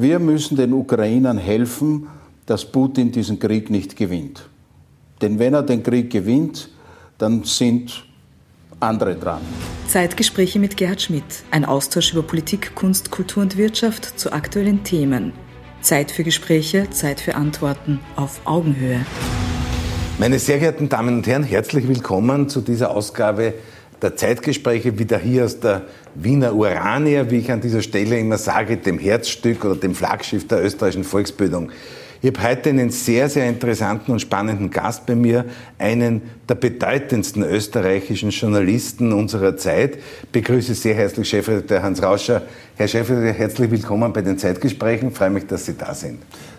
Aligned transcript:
wir 0.00 0.20
müssen 0.20 0.56
den 0.56 0.72
Ukrainern 0.74 1.38
helfen, 1.38 2.06
dass 2.46 2.64
Putin 2.64 3.10
diesen 3.10 3.40
Krieg 3.40 3.68
nicht 3.68 3.96
gewinnt. 3.96 4.48
Denn 5.20 5.40
wenn 5.40 5.54
er 5.54 5.64
den 5.64 5.82
Krieg 5.82 6.10
gewinnt, 6.10 6.70
dann 7.18 7.42
sind 7.42 8.04
andere 8.78 9.16
dran. 9.16 9.40
Zeitgespräche 9.88 10.60
mit 10.60 10.76
Gerhard 10.76 11.02
Schmidt. 11.02 11.24
Ein 11.50 11.64
Austausch 11.64 12.12
über 12.12 12.22
Politik, 12.22 12.76
Kunst, 12.76 13.10
Kultur 13.10 13.42
und 13.42 13.56
Wirtschaft 13.56 14.20
zu 14.20 14.32
aktuellen 14.32 14.84
Themen. 14.84 15.32
Zeit 15.80 16.12
für 16.12 16.22
Gespräche, 16.22 16.88
Zeit 16.90 17.20
für 17.20 17.34
Antworten 17.34 17.98
auf 18.14 18.40
Augenhöhe. 18.44 19.04
Meine 20.20 20.38
sehr 20.38 20.60
geehrten 20.60 20.88
Damen 20.88 21.16
und 21.16 21.26
Herren, 21.26 21.42
herzlich 21.42 21.88
willkommen 21.88 22.48
zu 22.48 22.60
dieser 22.60 22.92
Ausgabe 22.92 23.54
der 24.02 24.16
Zeitgespräche 24.16 24.98
wieder 24.98 25.18
hier 25.18 25.44
aus 25.44 25.60
der 25.60 25.82
Wiener 26.14 26.54
Urania, 26.54 27.30
wie 27.30 27.38
ich 27.38 27.50
an 27.50 27.60
dieser 27.60 27.82
Stelle 27.82 28.18
immer 28.18 28.38
sage, 28.38 28.76
dem 28.76 28.98
Herzstück 28.98 29.64
oder 29.64 29.76
dem 29.76 29.94
Flaggschiff 29.94 30.46
der 30.46 30.64
österreichischen 30.64 31.04
Volksbildung. 31.04 31.70
Ich 32.20 32.34
habe 32.34 32.48
heute 32.48 32.70
einen 32.70 32.90
sehr, 32.90 33.28
sehr 33.28 33.48
interessanten 33.48 34.10
und 34.10 34.18
spannenden 34.18 34.70
Gast 34.70 35.06
bei 35.06 35.14
mir, 35.14 35.44
einen 35.78 36.22
der 36.48 36.56
bedeutendsten 36.56 37.44
österreichischen 37.44 38.30
Journalisten 38.30 39.12
unserer 39.12 39.56
Zeit. 39.56 39.98
Ich 40.24 40.28
begrüße 40.30 40.74
sehr 40.74 40.96
herzlich 40.96 41.28
Chefredakteur 41.28 41.80
Hans 41.80 42.02
Rauscher. 42.02 42.42
Herr 42.76 42.88
Chefredakteur, 42.88 43.34
herzlich 43.34 43.70
willkommen 43.70 44.12
bei 44.12 44.22
den 44.22 44.36
Zeitgesprächen. 44.36 45.10
Ich 45.10 45.16
freue 45.16 45.30
mich, 45.30 45.46
dass 45.46 45.66
Sie 45.66 45.76
da 45.78 45.94
sind. 45.94 46.18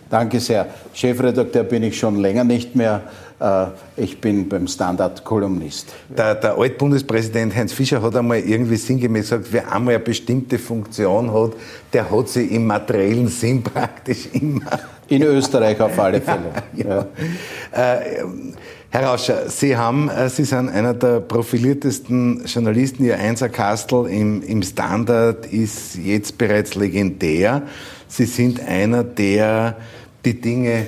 Danke 0.09 0.39
sehr. 0.39 0.65
Chefredakteur 0.93 1.63
bin 1.63 1.83
ich 1.83 1.99
schon 1.99 2.15
länger 2.15 2.45
nicht 2.45 2.75
mehr. 2.75 3.03
Äh, 3.39 3.67
ich 3.97 4.19
bin 4.19 4.49
beim 4.49 4.67
Standard 4.67 5.23
Kolumnist. 5.23 5.93
Der, 6.09 6.35
der 6.35 6.57
Altbundespräsident 6.57 7.55
Heinz 7.55 7.73
Fischer 7.73 8.01
hat 8.01 8.15
einmal 8.15 8.39
irgendwie 8.39 8.75
sinngemäß 8.75 9.29
gesagt, 9.29 9.47
wer 9.51 9.71
einmal 9.71 9.95
eine 9.95 10.03
bestimmte 10.03 10.59
Funktion 10.59 11.33
hat, 11.33 11.53
der 11.93 12.11
hat 12.11 12.29
sie 12.29 12.45
im 12.45 12.67
materiellen 12.67 13.27
Sinn 13.27 13.63
praktisch 13.63 14.27
immer. 14.33 14.79
In 15.07 15.23
Österreich 15.23 15.79
auf 15.81 15.97
alle 15.97 16.21
Fälle. 16.21 16.51
ja. 16.75 17.07
Ja. 17.71 17.95
Äh, 17.95 18.23
Herr 18.91 19.03
Rauscher, 19.03 19.49
Sie, 19.49 19.77
haben, 19.77 20.09
äh, 20.09 20.29
Sie 20.29 20.45
sind 20.45 20.67
einer 20.69 20.95
der 20.95 21.19
profiliertesten 21.19 22.45
Journalisten. 22.45 23.05
Ihr 23.05 23.19
Einserkastel 23.19 24.07
im, 24.07 24.41
im 24.41 24.63
Standard 24.63 25.45
ist 25.45 25.95
jetzt 25.95 26.39
bereits 26.39 26.73
legendär. 26.73 27.61
Sie 28.07 28.25
sind 28.25 28.59
einer, 28.67 29.03
der 29.03 29.77
die 30.25 30.41
Dinge 30.41 30.87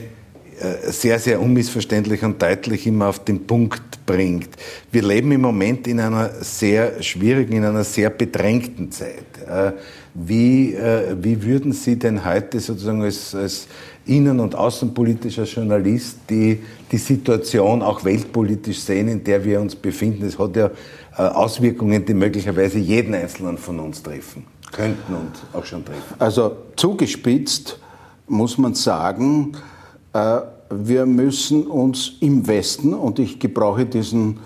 sehr, 0.92 1.20
sehr 1.20 1.42
unmissverständlich 1.42 2.24
und 2.24 2.42
deutlich 2.42 2.86
immer 2.88 3.08
auf 3.08 3.24
den 3.24 3.48
Punkt 3.48 4.06
bringt. 4.06 4.50
Wir 4.92 5.04
leben 5.04 5.32
im 5.32 5.42
Moment 5.42 5.88
in 5.88 6.00
einer 6.00 6.30
sehr 6.42 7.02
schwierigen, 7.02 7.54
in 7.54 7.66
einer 7.66 7.84
sehr 7.84 8.10
bedrängten 8.10 8.92
Zeit. 8.92 9.26
Äh, 9.48 9.74
wie, 10.14 10.74
äh, 10.74 11.16
wie 11.22 11.42
würden 11.44 11.72
Sie 11.72 11.98
denn 11.98 12.26
heute 12.26 12.60
sozusagen 12.60 13.02
als, 13.02 13.34
als 13.34 13.68
innen- 14.06 14.40
und 14.40 14.56
außenpolitischer 14.56 15.44
Journalist 15.44 16.18
die, 16.30 16.60
die 16.92 16.98
Situation 16.98 17.82
auch 17.82 18.04
weltpolitisch 18.04 18.80
sehen, 18.80 19.08
in 19.08 19.24
der 19.24 19.44
wir 19.44 19.62
uns 19.62 19.76
befinden? 19.76 20.26
Es 20.26 20.38
hat 20.38 20.56
ja 20.56 20.72
Auswirkungen, 21.16 22.06
die 22.06 22.14
möglicherweise 22.14 22.80
jeden 22.80 23.14
Einzelnen 23.14 23.58
von 23.58 23.80
uns 23.80 24.02
treffen, 24.02 24.46
könnten 24.72 25.14
und 25.14 25.32
auch 25.54 25.66
schon 25.66 25.84
treffen. 25.84 26.16
Also 26.20 26.58
zugespitzt 26.76 27.80
muss 28.28 28.58
man 28.58 28.74
sagen, 28.74 29.52
äh, 29.54 29.71
wir 30.14 31.06
müssen 31.06 31.68
uns 31.68 32.14
im 32.20 32.48
Westen, 32.48 32.94
und 32.94 33.20
ich 33.20 33.40
gebrauche 33.40 33.86
diesen 33.86 34.40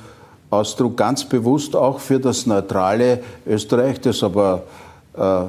Ausdruck 0.50 0.98
ganz 0.98 1.26
bewusst 1.26 1.76
auch 1.76 2.00
für 2.00 2.20
das 2.20 2.46
neutrale 2.46 3.22
Österreich, 3.46 4.00
das 4.02 4.24
aber 4.24 4.64
äh, 5.18 5.44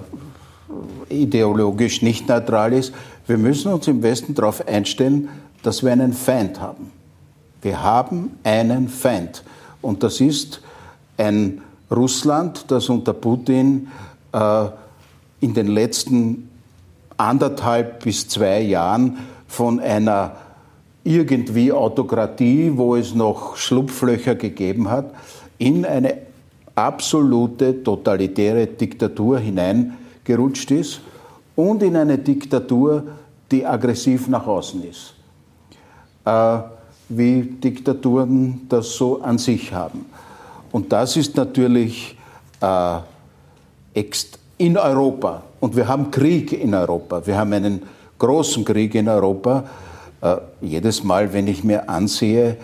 ideologisch 1.09 2.03
nicht 2.03 2.29
neutral 2.29 2.73
ist, 2.73 2.93
wir 3.27 3.39
müssen 3.39 3.73
uns 3.73 3.89
im 3.89 4.03
Westen 4.03 4.35
darauf 4.35 4.67
einstellen, 4.67 5.29
dass 5.63 5.83
wir 5.83 5.93
einen 5.93 6.13
Feind 6.13 6.61
haben. 6.61 6.93
Wir 7.63 7.83
haben 7.83 8.39
einen 8.45 8.89
Feind. 8.89 9.43
Und 9.83 10.03
das 10.03 10.21
ist 10.21 10.61
ein 11.17 11.61
Russland, 11.91 12.67
das 12.69 12.89
unter 12.89 13.13
Putin 13.13 13.89
äh, 14.33 14.67
in 15.41 15.55
den 15.55 15.67
letzten 15.67 16.49
anderthalb 17.17 18.05
bis 18.05 18.29
zwei 18.29 18.61
Jahren 18.61 19.19
von 19.49 19.81
einer 19.81 20.37
irgendwie 21.05 21.73
Autokratie, 21.73 22.73
wo 22.75 22.97
es 22.97 23.15
noch 23.15 23.57
Schlupflöcher 23.57 24.35
gegeben 24.35 24.91
hat, 24.91 25.13
in 25.59 25.85
eine 25.85 26.19
absolute 26.75 27.83
totalitäre 27.83 28.67
Diktatur 28.67 29.39
hineingerutscht 29.39 30.71
ist 30.73 31.01
und 31.55 31.83
in 31.83 31.97
eine 31.97 32.19
Diktatur, 32.19 33.05
die 33.51 33.65
aggressiv 33.65 34.29
nach 34.29 34.47
außen 34.47 34.85
ist, 34.85 35.15
äh, 36.25 36.59
wie 37.09 37.43
Diktaturen 37.43 38.63
das 38.69 38.95
so 38.95 39.23
an 39.23 39.39
sich 39.39 39.73
haben. 39.73 40.07
Und 40.73 40.93
das 40.93 41.17
ist 41.17 41.37
natürlich 41.37 42.19
äh, 42.61 42.99
in 44.59 44.77
Europa. 44.77 45.43
Und 45.61 45.77
wir 45.77 45.89
haben 45.89 46.11
Krieg 46.11 46.53
in 46.53 46.75
Europa. 46.75 47.27
Wir 47.27 47.39
haben 47.39 47.53
einen 47.53 47.83
großen 48.19 48.65
Krieg 48.65 48.95
in 48.95 49.09
Europa. 49.09 49.65
Äh, 50.21 50.37
jedes 50.61 51.05
Mal, 51.05 51.33
wenn 51.33 51.47
ich 51.47 51.65
mir 51.65 51.89
ansehe, 51.89 52.57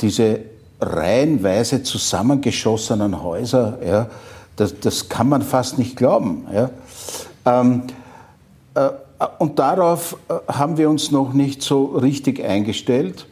diese 0.00 0.40
reihenweise 0.80 1.82
zusammengeschossenen 1.82 3.22
Häuser, 3.22 3.78
ja, 3.86 4.06
das, 4.56 4.78
das 4.80 5.08
kann 5.08 5.28
man 5.28 5.42
fast 5.42 5.78
nicht 5.78 5.96
glauben. 5.96 6.46
Ja. 6.52 6.70
Ähm, 7.44 7.82
äh, 8.74 8.90
und 9.38 9.58
darauf 9.58 10.16
äh, 10.28 10.34
haben 10.52 10.76
wir 10.76 10.90
uns 10.90 11.10
noch 11.10 11.32
nicht 11.32 11.62
so 11.62 11.84
richtig 11.84 12.44
eingestellt, 12.44 13.26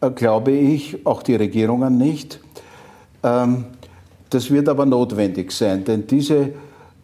äh, 0.00 0.10
glaube 0.10 0.52
ich, 0.52 1.06
auch 1.06 1.22
die 1.22 1.36
Regierungen 1.36 1.98
nicht. 1.98 2.40
Ähm, 3.22 3.66
das 4.30 4.50
wird 4.50 4.68
aber 4.68 4.86
notwendig 4.86 5.52
sein, 5.52 5.84
denn 5.84 6.06
diese 6.06 6.50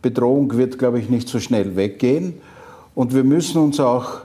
Bedrohung 0.03 0.57
wird, 0.57 0.79
glaube 0.79 0.99
ich, 0.99 1.09
nicht 1.09 1.29
so 1.29 1.41
schnell 1.41 1.77
weggehen. 1.77 2.35
Und 2.95 3.15
wir 3.15 3.25
müssen 3.25 3.61
uns 3.61 3.81
auch 3.81 4.21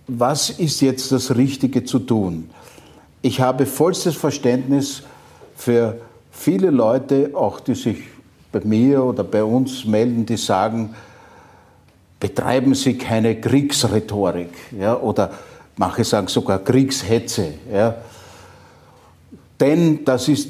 was 0.07 0.49
ist 0.49 0.81
jetzt 0.81 1.11
das 1.11 1.35
Richtige 1.35 1.85
zu 1.85 1.99
tun. 1.99 2.49
Ich 3.21 3.39
habe 3.39 3.65
vollstes 3.65 4.15
Verständnis 4.15 5.03
für 5.55 6.01
viele 6.31 6.71
Leute, 6.71 7.31
auch 7.33 7.59
die 7.59 7.75
sich 7.75 7.97
bei 8.51 8.61
mir 8.63 9.03
oder 9.03 9.23
bei 9.23 9.43
uns 9.43 9.85
melden, 9.85 10.25
die 10.25 10.37
sagen, 10.37 10.95
betreiben 12.19 12.75
Sie 12.75 12.97
keine 12.97 13.39
Kriegsrhetorik 13.39 14.49
ja, 14.77 14.97
oder 14.97 15.31
manche 15.77 16.03
sagen 16.03 16.27
sogar 16.27 16.59
Kriegshetze. 16.59 17.53
Ja. 17.71 17.95
Denn 19.59 20.05
das 20.05 20.27
ist 20.27 20.49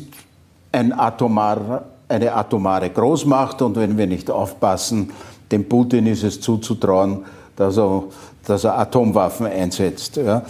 ein 0.71 0.97
atomar, 0.97 1.85
eine 2.07 2.33
atomare 2.33 2.89
Großmacht 2.89 3.61
und 3.61 3.75
wenn 3.75 3.97
wir 3.97 4.07
nicht 4.07 4.29
aufpassen, 4.29 5.11
dem 5.51 5.67
Putin 5.67 6.05
ist 6.05 6.23
es 6.23 6.39
zuzutrauen, 6.39 7.25
dass 7.55 7.77
er, 7.77 8.03
dass 8.45 8.63
er 8.63 8.77
Atomwaffen 8.77 9.47
einsetzt. 9.47 10.17
Ja. 10.17 10.43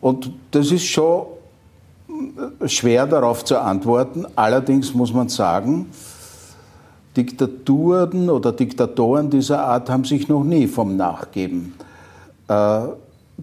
Und 0.00 0.32
das 0.50 0.72
ist 0.72 0.84
schon 0.84 1.26
schwer 2.66 3.06
darauf 3.06 3.44
zu 3.44 3.60
antworten. 3.60 4.26
Allerdings 4.34 4.94
muss 4.94 5.12
man 5.12 5.28
sagen, 5.28 5.86
Diktaturen 7.16 8.30
oder 8.30 8.52
Diktatoren 8.52 9.30
dieser 9.30 9.64
Art 9.64 9.90
haben 9.90 10.04
sich 10.04 10.28
noch 10.28 10.44
nie 10.44 10.66
vom 10.66 10.96
Nachgeben 10.96 11.74
äh, 12.48 12.80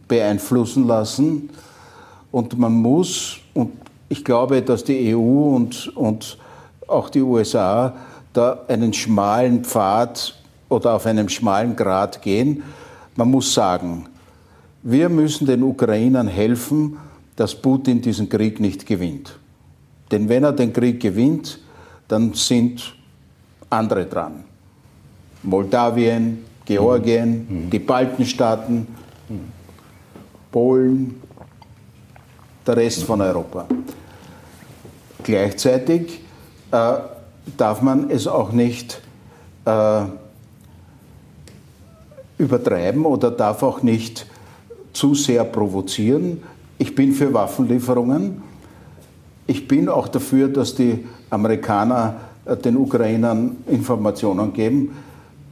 beeinflussen 0.08 0.88
lassen. 0.88 1.50
Und 2.32 2.58
man 2.58 2.74
muss, 2.74 3.38
und 3.54 3.72
ich 4.10 4.26
glaube, 4.26 4.62
dass 4.64 4.84
die 4.84 5.16
EU 5.16 5.56
und, 5.56 5.96
und 5.96 6.38
auch 6.88 7.10
die 7.10 7.22
USA 7.22 7.96
da 8.34 8.66
einen 8.68 8.94
schmalen 8.94 9.64
Pfad 9.64 10.36
oder 10.68 10.96
auf 10.96 11.06
einem 11.06 11.30
schmalen 11.30 11.76
Grat 11.76 12.22
gehen. 12.22 12.64
Man 13.16 13.30
muss 13.30 13.54
sagen, 13.54 14.08
wir 14.82 15.10
müssen 15.10 15.46
den 15.46 15.64
Ukrainern 15.64 16.28
helfen, 16.28 16.98
dass 17.36 17.56
Putin 17.56 18.02
diesen 18.02 18.28
Krieg 18.28 18.60
nicht 18.60 18.86
gewinnt. 18.86 19.38
Denn 20.12 20.28
wenn 20.28 20.44
er 20.44 20.54
den 20.54 20.74
Krieg 20.74 21.00
gewinnt, 21.00 21.60
dann 22.08 22.34
sind 22.34 22.96
andere 23.70 24.06
dran. 24.06 24.44
Moldawien, 25.44 26.46
Georgien, 26.66 27.48
mhm. 27.48 27.70
die 27.70 27.80
Baltenstaaten, 27.80 28.88
mhm. 29.30 29.40
Polen, 30.52 31.22
der 32.66 32.78
Rest 32.78 33.04
von 33.04 33.22
Europa. 33.22 33.68
Gleichzeitig 35.24 36.22
äh, 36.72 36.94
darf 37.58 37.82
man 37.82 38.10
es 38.10 38.28
auch 38.28 38.52
nicht 38.52 39.02
äh, 39.66 40.02
übertreiben 42.38 43.06
oder 43.06 43.32
darf 43.32 43.64
auch 43.64 43.84
nicht 43.84 44.26
zu 44.94 45.14
sehr 45.16 45.44
provozieren. 45.44 46.44
Ich 46.78 46.96
bin 46.96 47.12
für 47.12 47.34
Waffenlieferungen, 47.34 48.42
ich 49.48 49.68
bin 49.68 49.90
auch 49.90 50.08
dafür, 50.08 50.48
dass 50.48 50.76
die 50.76 51.06
Amerikaner 51.30 52.16
äh, 52.46 52.56
den 52.56 52.78
Ukrainern 52.78 53.58
Informationen 53.68 54.54
geben. 54.54 54.96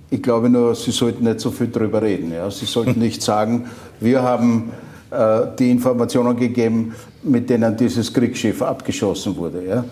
Ich 0.10 0.22
glaube 0.24 0.50
nur, 0.50 0.76
sie 0.76 0.92
sollten 0.92 1.26
nicht 1.26 1.40
so 1.40 1.52
viel 1.52 1.68
darüber 1.68 2.02
reden. 2.02 2.32
Ja. 2.32 2.50
Sie 2.50 2.66
sollten 2.66 3.00
nicht 3.00 3.22
sagen, 3.24 3.66
wir 4.00 4.22
haben 4.22 4.72
die 5.10 5.72
Informationen 5.72 6.36
gegeben, 6.36 6.94
mit 7.24 7.50
denen 7.50 7.76
dieses 7.78 8.14
Kriegsschiff 8.14 8.62
abgeschossen 8.62 9.36
wurde. 9.38 9.66
Ja. 9.66 9.86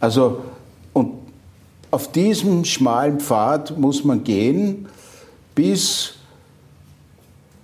Also, 0.00 0.42
und 0.92 1.12
auf 1.90 2.10
diesem 2.12 2.64
schmalen 2.64 3.20
Pfad 3.20 3.76
muss 3.76 4.04
man 4.04 4.24
gehen, 4.24 4.86
bis 5.54 6.14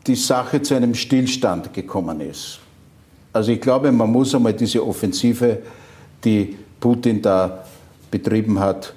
die 0.06 0.14
Sache 0.14 0.60
zu 0.60 0.75
einem 0.75 0.94
Stillstand 0.94 1.72
gekommen 1.72 2.20
ist. 2.20 2.58
Also 3.32 3.52
ich 3.52 3.60
glaube, 3.60 3.90
man 3.90 4.10
muss 4.10 4.34
einmal 4.34 4.52
diese 4.52 4.87
Offensive, 4.87 5.58
die 6.25 6.56
Putin 6.78 7.22
da 7.22 7.64
betrieben 8.10 8.60
hat, 8.60 8.94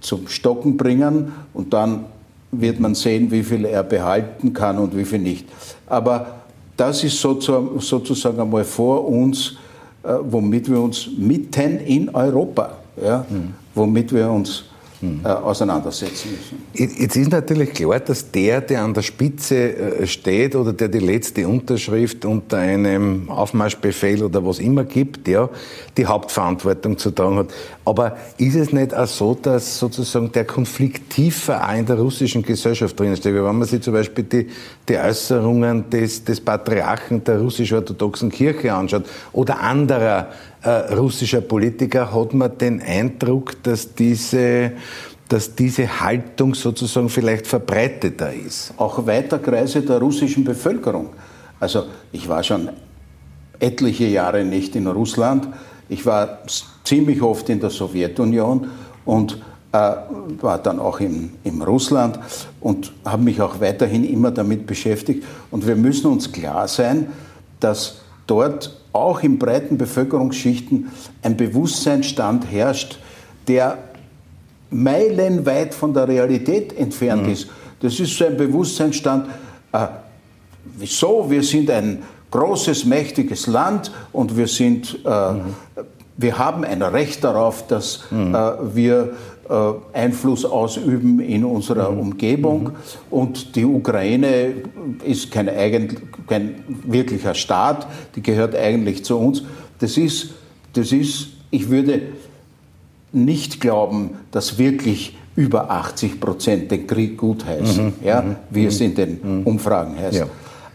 zum 0.00 0.26
Stocken 0.28 0.76
bringen 0.76 1.32
und 1.52 1.72
dann 1.72 2.06
wird 2.52 2.80
man 2.80 2.94
sehen, 2.94 3.30
wie 3.30 3.42
viel 3.42 3.64
er 3.64 3.82
behalten 3.82 4.52
kann 4.52 4.78
und 4.78 4.96
wie 4.96 5.04
viel 5.04 5.20
nicht. 5.20 5.46
Aber 5.86 6.39
das 6.80 7.04
ist 7.04 7.20
sozusagen 7.20 8.40
einmal 8.40 8.64
vor 8.64 9.06
uns, 9.06 9.56
äh, 10.02 10.14
womit 10.22 10.70
wir 10.70 10.80
uns 10.80 11.08
mitten 11.16 11.78
in 11.80 12.08
Europa, 12.08 12.78
ja, 13.02 13.26
mhm. 13.28 13.54
womit 13.74 14.14
wir 14.14 14.30
uns 14.30 14.64
äh, 15.02 15.28
auseinandersetzen 15.28 16.30
müssen. 16.30 16.98
Jetzt 17.00 17.16
ist 17.16 17.30
natürlich 17.30 17.72
klar, 17.72 18.00
dass 18.00 18.30
der, 18.30 18.60
der 18.60 18.82
an 18.82 18.92
der 18.92 19.00
Spitze 19.00 20.00
äh, 20.00 20.06
steht 20.06 20.54
oder 20.54 20.74
der 20.74 20.88
die 20.88 20.98
letzte 20.98 21.48
Unterschrift 21.48 22.24
unter 22.26 22.58
einem 22.58 23.30
Aufmarschbefehl 23.30 24.22
oder 24.22 24.44
was 24.44 24.58
immer 24.58 24.84
gibt, 24.84 25.26
ja, 25.26 25.48
die 25.96 26.04
Hauptverantwortung 26.04 26.98
zu 26.98 27.12
tragen 27.12 27.38
hat. 27.38 27.48
Aber 27.86 28.16
ist 28.36 28.56
es 28.56 28.72
nicht 28.72 28.94
auch 28.94 29.06
so, 29.06 29.34
dass 29.34 29.78
sozusagen 29.78 30.32
der 30.32 30.44
Konflikt 30.44 31.10
tiefer 31.10 31.66
auch 31.66 31.74
in 31.74 31.86
der 31.86 31.98
russischen 31.98 32.42
Gesellschaft 32.42 32.98
drinsteckt? 33.00 33.34
Wenn 33.34 33.42
man 33.42 33.64
sich 33.64 33.80
zum 33.80 33.94
Beispiel 33.94 34.24
die, 34.24 34.48
die 34.88 34.98
Äußerungen 34.98 35.88
des, 35.88 36.24
des 36.24 36.40
Patriarchen 36.40 37.24
der 37.24 37.40
russisch-orthodoxen 37.40 38.30
Kirche 38.30 38.74
anschaut 38.74 39.04
oder 39.32 39.60
anderer 39.60 40.28
äh, 40.62 40.68
russischer 40.94 41.40
Politiker, 41.40 42.14
hat 42.14 42.34
man 42.34 42.56
den 42.58 42.82
Eindruck, 42.82 43.62
dass 43.62 43.94
diese, 43.94 44.72
dass 45.30 45.54
diese 45.54 46.00
Haltung 46.00 46.54
sozusagen 46.54 47.08
vielleicht 47.08 47.46
verbreiteter 47.46 48.32
ist. 48.32 48.74
Auch 48.76 49.06
weiter 49.06 49.38
Kreise 49.38 49.80
der 49.80 49.98
russischen 49.98 50.42
Bevölkerung. 50.42 51.10
Also 51.60 51.84
ich 52.10 52.28
war 52.28 52.42
schon 52.42 52.70
etliche 53.60 54.06
Jahre 54.06 54.44
nicht 54.44 54.74
in 54.74 54.88
Russland. 54.88 55.46
Ich 55.88 56.04
war 56.04 56.40
ziemlich 56.82 57.22
oft 57.22 57.48
in 57.48 57.60
der 57.60 57.70
Sowjetunion 57.70 58.70
und 59.04 59.40
äh, 59.70 59.92
war 60.40 60.58
dann 60.58 60.80
auch 60.80 60.98
in, 60.98 61.30
in 61.44 61.62
Russland 61.62 62.18
und 62.60 62.92
habe 63.04 63.22
mich 63.22 63.40
auch 63.40 63.60
weiterhin 63.60 64.02
immer 64.02 64.32
damit 64.32 64.66
beschäftigt. 64.66 65.24
Und 65.52 65.64
wir 65.64 65.76
müssen 65.76 66.10
uns 66.10 66.32
klar 66.32 66.66
sein, 66.66 67.06
dass 67.60 68.00
dort 68.26 68.76
auch 68.92 69.22
in 69.22 69.38
breiten 69.38 69.78
Bevölkerungsschichten 69.78 70.90
ein 71.22 71.36
Bewusstseinsstand 71.36 72.50
herrscht, 72.50 72.98
der 73.46 73.78
meilenweit 74.70 75.74
von 75.74 75.92
der 75.92 76.08
Realität 76.08 76.76
entfernt 76.76 77.24
mhm. 77.24 77.32
ist. 77.32 77.48
Das 77.80 77.98
ist 77.98 78.16
so 78.16 78.26
ein 78.26 78.36
Bewusstseinsstand, 78.36 79.28
äh, 79.72 79.86
wieso, 80.78 81.30
wir 81.30 81.42
sind 81.42 81.70
ein 81.70 82.02
großes, 82.30 82.84
mächtiges 82.84 83.46
Land 83.46 83.90
und 84.12 84.36
wir, 84.36 84.46
sind, 84.46 84.98
äh, 85.04 85.32
mhm. 85.32 85.40
wir 86.16 86.38
haben 86.38 86.64
ein 86.64 86.82
Recht 86.82 87.24
darauf, 87.24 87.66
dass 87.66 88.04
mhm. 88.10 88.34
äh, 88.34 88.74
wir 88.74 89.12
äh, 89.48 89.72
Einfluss 89.92 90.44
ausüben 90.44 91.18
in 91.18 91.44
unserer 91.44 91.90
mhm. 91.90 91.98
Umgebung. 91.98 92.62
Mhm. 92.62 92.72
Und 93.10 93.56
die 93.56 93.64
Ukraine 93.64 94.54
ist 95.04 95.32
kein, 95.32 95.48
eigen, 95.48 95.96
kein 96.28 96.62
wirklicher 96.84 97.34
Staat, 97.34 97.88
die 98.14 98.22
gehört 98.22 98.54
eigentlich 98.54 99.04
zu 99.04 99.18
uns. 99.18 99.42
Das 99.80 99.96
ist, 99.96 100.30
das 100.74 100.92
ist, 100.92 101.28
ich 101.50 101.68
würde 101.68 102.00
nicht 103.12 103.60
glauben, 103.60 104.18
dass 104.30 104.58
wirklich 104.58 105.16
über 105.36 105.70
80 105.70 106.20
Prozent 106.20 106.70
den 106.70 106.86
Krieg 106.86 107.16
gut 107.16 107.44
heißen, 107.44 107.86
mhm. 107.86 107.94
ja, 108.04 108.20
mhm. 108.22 108.36
wie 108.50 108.66
es 108.66 108.80
in 108.80 108.94
den 108.94 109.18
mhm. 109.22 109.42
Umfragen 109.46 109.98
heißt. 109.98 110.18
Ja. 110.18 110.26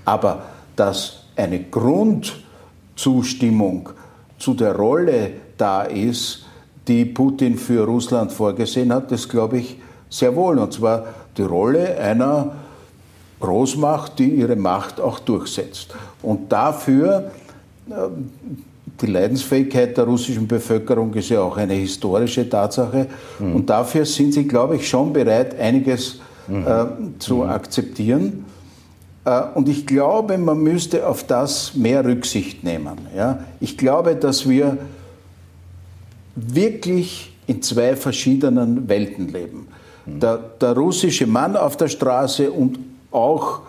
Aber 0.06 0.44
dass 0.76 1.20
eine 1.36 1.64
Grundzustimmung 1.64 3.90
zu 4.38 4.54
der 4.54 4.76
Rolle 4.76 5.32
da 5.58 5.84
ist, 5.84 6.46
die 6.88 7.06
Putin 7.06 7.58
für 7.58 7.86
Russland 7.86 8.32
vorgesehen 8.32 8.94
hat, 8.94 9.12
das 9.12 9.28
glaube 9.28 9.58
ich 9.60 9.78
sehr 10.10 10.36
wohl. 10.36 10.60
Und 10.60 10.74
zwar 10.74 11.06
die 11.38 11.44
Rolle 11.44 11.98
einer 11.98 12.56
Großmacht, 13.40 14.20
die 14.20 14.30
ihre 14.30 14.56
Macht 14.56 15.02
auch 15.02 15.18
durchsetzt. 15.20 15.96
Und 16.22 16.52
dafür, 16.52 17.32
äh, 17.90 17.94
die 19.02 19.08
Leidensfähigkeit 19.08 19.98
der 19.98 20.06
russischen 20.06 20.48
Bevölkerung 20.48 21.14
ist 21.14 21.30
ja 21.30 21.42
auch 21.42 21.58
eine 21.58 21.74
historische 21.74 22.48
Tatsache. 22.50 23.08
Mhm. 23.40 23.56
Und 23.56 23.70
dafür 23.70 24.06
sind 24.06 24.34
sie, 24.34 24.48
glaube 24.48 24.78
ich, 24.78 24.88
schon 24.88 25.12
bereit, 25.12 25.60
einiges 25.60 26.20
mhm. 26.48 26.66
äh, 26.66 26.86
zu 27.20 27.36
mhm. 27.36 27.50
akzeptieren. 27.50 28.46
Äh, 29.26 29.42
und 29.54 29.68
ich 29.68 29.86
glaube, 29.86 30.38
man 30.38 30.60
müsste 30.60 31.08
auf 31.08 31.26
das 31.26 31.76
mehr 31.76 32.06
Rücksicht 32.06 32.64
nehmen. 32.64 32.98
Ja? 33.16 33.40
Ich 33.60 33.78
glaube, 33.78 34.16
dass 34.16 34.48
wir 34.48 34.78
wirklich 36.36 37.34
in 37.48 37.62
zwei 37.62 37.96
verschiedenen 37.96 38.88
Welten 38.88 39.28
leben. 39.28 39.68
Der, 40.08 40.38
der 40.38 40.74
russische 40.78 41.26
Mann 41.26 41.56
auf 41.56 41.78
der 41.78 41.88
Straße 41.88 42.52
und 42.52 42.78
auch 43.10 43.62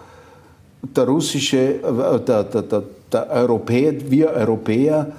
der 0.82 1.04
russische, 1.04 1.56
äh, 1.56 2.20
der, 2.20 2.44
der, 2.44 2.62
der, 2.62 2.82
der 3.12 3.30
Europäer, 3.30 3.94
wir 4.10 4.30
Europäer, 4.30 5.12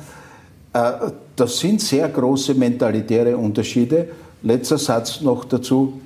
äh, 0.74 0.92
das 1.36 1.60
sind 1.60 1.81
sehr 1.81 2.10
große 2.10 2.54
mentalitäre 2.56 3.38
Unterschiede. 3.38 4.10
Letzter 4.42 4.78
Satz 4.78 5.22
noch 5.22 5.45
dazu. 5.45 6.01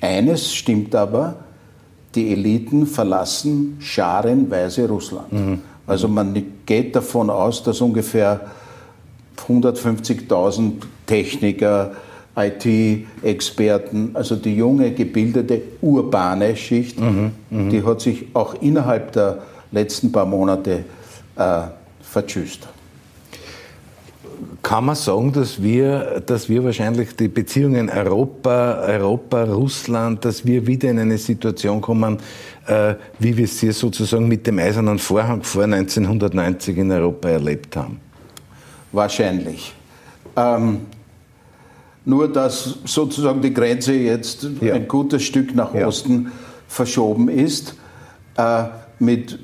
Eines 0.00 0.52
stimmt 0.52 0.94
aber, 0.94 1.36
die 2.14 2.32
Eliten 2.32 2.86
verlassen 2.86 3.76
scharenweise 3.80 4.88
Russland. 4.88 5.32
Mhm. 5.32 5.58
Also 5.86 6.08
man 6.08 6.34
geht 6.66 6.94
davon 6.94 7.30
aus, 7.30 7.62
dass 7.62 7.80
ungefähr 7.80 8.40
150.000 9.48 10.72
Techniker, 11.06 11.92
IT-Experten, 12.34 14.10
also 14.14 14.36
die 14.36 14.56
junge, 14.56 14.92
gebildete, 14.92 15.60
urbane 15.82 16.56
Schicht, 16.56 16.98
mhm, 16.98 17.32
mh. 17.50 17.70
die 17.70 17.84
hat 17.84 18.00
sich 18.00 18.26
auch 18.32 18.54
innerhalb 18.62 19.12
der 19.12 19.42
letzten 19.70 20.12
paar 20.12 20.24
Monate 20.24 20.84
äh, 21.36 21.62
vertschüsst. 22.02 22.68
Kann 24.62 24.84
man 24.84 24.94
sagen, 24.94 25.32
dass 25.32 25.62
wir, 25.62 26.22
dass 26.24 26.48
wir 26.48 26.64
wahrscheinlich 26.64 27.16
die 27.16 27.28
Beziehungen 27.28 27.90
Europa, 27.90 28.80
Europa, 28.86 29.44
Russland, 29.44 30.24
dass 30.24 30.44
wir 30.44 30.66
wieder 30.66 30.90
in 30.90 30.98
eine 30.98 31.18
Situation 31.18 31.80
kommen, 31.80 32.18
äh, 32.66 32.94
wie 33.18 33.36
wir 33.36 33.44
es 33.44 33.58
hier 33.60 33.72
sozusagen 33.72 34.28
mit 34.28 34.46
dem 34.46 34.58
Eisernen 34.58 34.98
Vorhang 34.98 35.42
vor 35.42 35.64
1990 35.64 36.78
in 36.78 36.92
Europa 36.92 37.28
erlebt 37.28 37.76
haben? 37.76 38.00
wahrscheinlich. 38.92 39.74
Ähm, 40.36 40.80
nur 42.04 42.32
dass 42.32 42.78
sozusagen 42.84 43.40
die 43.40 43.52
Grenze 43.52 43.94
jetzt 43.94 44.46
ja. 44.60 44.74
ein 44.74 44.88
gutes 44.88 45.22
Stück 45.22 45.54
nach 45.54 45.74
Osten 45.74 46.24
ja. 46.24 46.30
verschoben 46.68 47.28
ist, 47.28 47.74
äh, 48.36 48.64
mit 48.98 49.38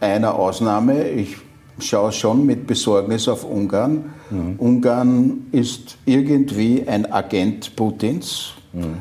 einer 0.00 0.34
Ausnahme. 0.34 1.08
Ich 1.08 1.36
schaue 1.78 2.12
schon 2.12 2.44
mit 2.46 2.66
Besorgnis 2.66 3.28
auf 3.28 3.44
Ungarn. 3.44 4.12
Mhm. 4.30 4.56
Ungarn 4.58 5.46
ist 5.52 5.96
irgendwie 6.04 6.84
ein 6.86 7.10
Agent 7.10 7.74
Putins, 7.76 8.52
mhm. 8.72 8.98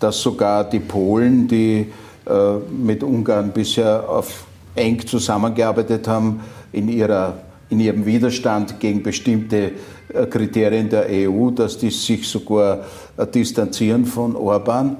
dass 0.00 0.20
sogar 0.20 0.64
die 0.64 0.80
Polen, 0.80 1.46
die 1.48 1.86
äh, 2.26 2.56
mit 2.70 3.02
Ungarn 3.02 3.52
bisher 3.52 4.08
auf 4.08 4.46
eng 4.74 5.06
zusammengearbeitet 5.06 6.06
haben, 6.08 6.40
in 6.72 6.88
ihrer 6.88 7.38
in 7.68 7.80
ihrem 7.80 8.06
Widerstand 8.06 8.78
gegen 8.78 9.02
bestimmte 9.02 9.72
äh, 10.08 10.26
Kriterien 10.26 10.88
der 10.88 11.06
EU, 11.10 11.50
dass 11.50 11.78
die 11.78 11.90
sich 11.90 12.28
sogar 12.28 12.84
äh, 13.16 13.26
distanzieren 13.26 14.04
von 14.04 14.36
Orban. 14.36 14.96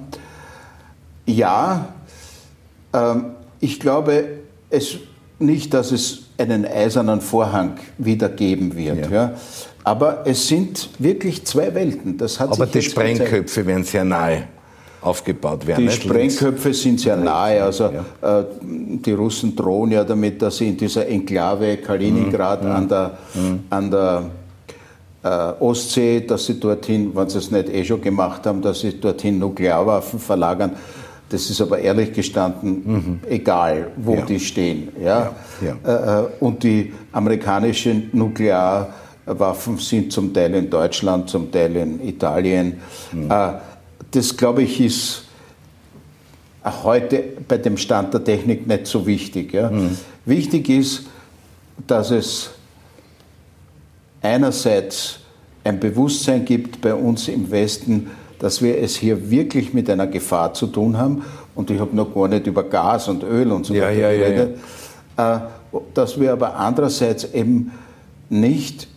Ja, 1.27 1.89
ähm, 2.93 3.27
ich 3.61 3.79
glaube 3.79 4.25
es 4.69 4.99
nicht, 5.39 5.75
dass 5.75 5.93
es 5.93 6.23
einen 6.39 6.65
eisernen 6.65 7.21
Vorhang 7.21 7.79
wieder 7.99 8.29
geben 8.29 8.77
wird. 8.77 9.11
Ja. 9.11 9.13
ja. 9.13 9.35
Aber 9.85 10.27
es 10.27 10.49
sind 10.49 10.91
wirklich 10.99 11.45
zwei 11.45 11.75
Welten. 11.75 12.19
Das 12.19 12.41
hat 12.41 12.51
Aber 12.53 12.67
die 12.67 12.83
Sprengköpfe 12.83 13.41
gezeigt. 13.41 13.67
werden 13.67 13.85
sehr 13.85 14.05
nahe 14.05 14.45
aufgebaut 15.01 15.67
werden. 15.67 15.83
Die 15.83 15.87
nicht? 15.87 16.03
Sprengköpfe 16.03 16.75
sind 16.75 17.01
sehr 17.01 17.17
nahe. 17.17 17.63
Also 17.63 17.91
ja. 18.21 18.41
äh, 18.41 18.45
die 18.61 19.13
Russen 19.13 19.55
drohen 19.55 19.93
ja 19.93 20.03
damit, 20.03 20.43
dass 20.43 20.57
sie 20.57 20.69
in 20.69 20.77
dieser 20.77 21.07
Enklave 21.07 21.77
Kaliningrad 21.77 22.65
mhm. 22.65 22.71
an, 22.71 22.89
der, 22.89 23.19
mhm. 23.35 23.61
an 23.71 23.91
der 23.91 24.31
äh, 25.23 25.29
Ostsee, 25.63 26.21
dass 26.21 26.47
sie 26.47 26.59
dorthin, 26.59 27.15
wenn 27.15 27.29
sie 27.29 27.39
es 27.39 27.51
nicht 27.51 27.69
eh 27.69 27.85
schon 27.85 28.01
gemacht 28.01 28.47
haben, 28.47 28.63
dass 28.63 28.81
sie 28.81 28.99
dorthin 28.99 29.39
Nuklearwaffen 29.39 30.19
verlagern. 30.19 30.73
Das 31.29 31.51
ist 31.51 31.61
aber 31.61 31.79
ehrlich 31.79 32.13
gestanden 32.13 32.83
mhm. 32.85 33.21
egal, 33.29 33.91
wo 33.97 34.15
ja. 34.15 34.25
die 34.25 34.39
stehen. 34.39 34.89
Ja? 35.03 35.35
ja. 35.61 35.77
Äh, 35.85 36.21
äh, 36.21 36.29
und 36.39 36.63
die 36.63 36.93
amerikanischen 37.13 38.11
Nuklearwaffen 38.13 39.79
sind 39.79 40.13
zum 40.13 40.33
Teil 40.33 40.55
in 40.55 40.71
Deutschland, 40.71 41.29
zum 41.29 41.51
Teil 41.51 41.75
in 41.77 42.07
Italien. 42.07 42.81
Mhm. 43.13 43.33
Das, 44.13 44.37
glaube 44.37 44.63
ich, 44.63 44.81
ist 44.81 45.25
heute 46.85 47.25
bei 47.47 47.59
dem 47.59 47.77
Stand 47.77 48.15
der 48.15 48.23
Technik 48.23 48.67
nicht 48.67 48.87
so 48.87 49.07
wichtig. 49.07 49.53
Ja? 49.53 49.71
Mhm. 49.71 49.97
Wichtig 50.25 50.69
ist, 50.69 51.07
dass 51.87 52.11
es 52.11 52.51
einerseits 54.23 55.21
ein 55.65 55.81
Bewusstsein 55.81 56.45
gibt 56.45 56.81
bei 56.81 56.95
uns 56.95 57.29
im 57.29 57.51
Westen, 57.51 58.11
dass 58.39 58.63
wir 58.63 58.79
es 58.79 58.97
hier 58.97 59.31
wirklich 59.31 59.73
mit 59.73 59.89
einer 59.89 60.07
Gefahr 60.07 60.55
zu 60.55 60.67
tun 60.67 60.99
haben. 60.99 61.25
Und 61.55 61.71
ich 61.71 61.81
habe 61.81 61.97
noch 61.97 62.15
gar 62.15 62.29
nicht 62.29 62.47
über 62.47 62.65
Gas 62.65 63.09
und 63.09 63.23
Öl 63.23 63.51
und 63.53 63.67
so 63.67 63.75
weiter 63.75 63.93
ja, 63.93 64.11
geredet. 64.11 64.59
Ja, 65.17 65.25
ja. 65.25 65.37
Äh, 65.37 65.41
dass 65.95 66.21
wir 66.21 66.33
aber 66.33 66.57
andererseits 66.57 67.25
eben 67.35 67.73
nicht 68.29 68.89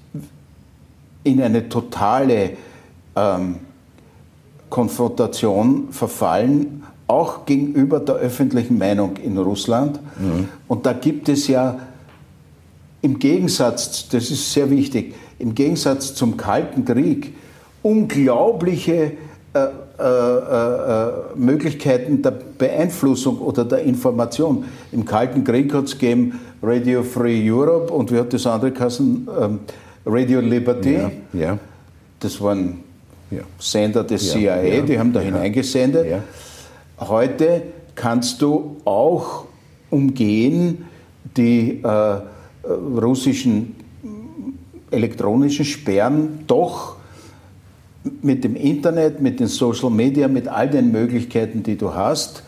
in 1.23 1.41
eine 1.41 1.67
totale 1.69 2.51
ähm, 3.15 3.55
Konfrontation 4.69 5.89
verfallen, 5.91 6.83
auch 7.07 7.45
gegenüber 7.45 7.99
der 7.99 8.15
öffentlichen 8.15 8.77
Meinung 8.77 9.17
in 9.17 9.37
Russland. 9.37 9.99
Mhm. 10.19 10.47
Und 10.67 10.85
da 10.85 10.93
gibt 10.93 11.27
es 11.27 11.47
ja 11.47 11.79
im 13.01 13.17
Gegensatz, 13.19 14.09
das 14.09 14.29
ist 14.29 14.53
sehr 14.53 14.69
wichtig, 14.69 15.15
im 15.39 15.55
Gegensatz 15.55 16.13
zum 16.13 16.37
Kalten 16.37 16.85
Krieg 16.85 17.33
unglaubliche 17.81 19.13
äh, 19.53 19.67
äh, 19.97 20.03
äh, 20.03 21.11
Möglichkeiten 21.35 22.21
der 22.21 22.31
Beeinflussung 22.31 23.39
oder 23.39 23.65
der 23.65 23.79
Information. 23.79 24.65
Im 24.91 25.05
Kalten 25.05 25.43
Krieg 25.43 25.73
hat 25.73 25.85
es 25.85 25.97
gegeben 25.97 26.39
Radio 26.61 27.01
Free 27.01 27.49
Europe 27.51 27.91
und 27.91 28.11
wie 28.11 28.19
hat 28.19 28.31
das 28.31 28.45
andere 28.45 28.71
geheißen? 28.71 29.27
Ähm, 29.41 29.59
Radio 30.05 30.39
Liberty. 30.39 30.93
Ja, 30.93 31.11
ja. 31.33 31.57
Das 32.19 32.39
waren 32.39 32.83
ja. 33.31 33.41
Sender 33.57 34.03
des 34.03 34.31
CIA, 34.31 34.81
die 34.81 34.99
haben 34.99 35.13
da 35.13 35.19
hineingesendet. 35.19 36.05
Heute 36.99 37.63
kannst 37.95 38.41
du 38.41 38.77
auch 38.85 39.45
umgehen 39.89 40.85
die 41.35 41.81
äh, 41.83 42.67
russischen 42.67 43.75
elektronischen 44.91 45.65
Sperren 45.65 46.43
doch 46.45 46.98
mit 48.21 48.43
dem 48.43 48.55
Internet, 48.55 49.21
mit 49.21 49.39
den 49.39 49.47
Social 49.47 49.89
Media, 49.89 50.27
mit 50.27 50.47
all 50.47 50.69
den 50.69 50.91
Möglichkeiten, 50.91 51.63
die 51.63 51.77
du 51.77 51.93
hast. 51.93 52.43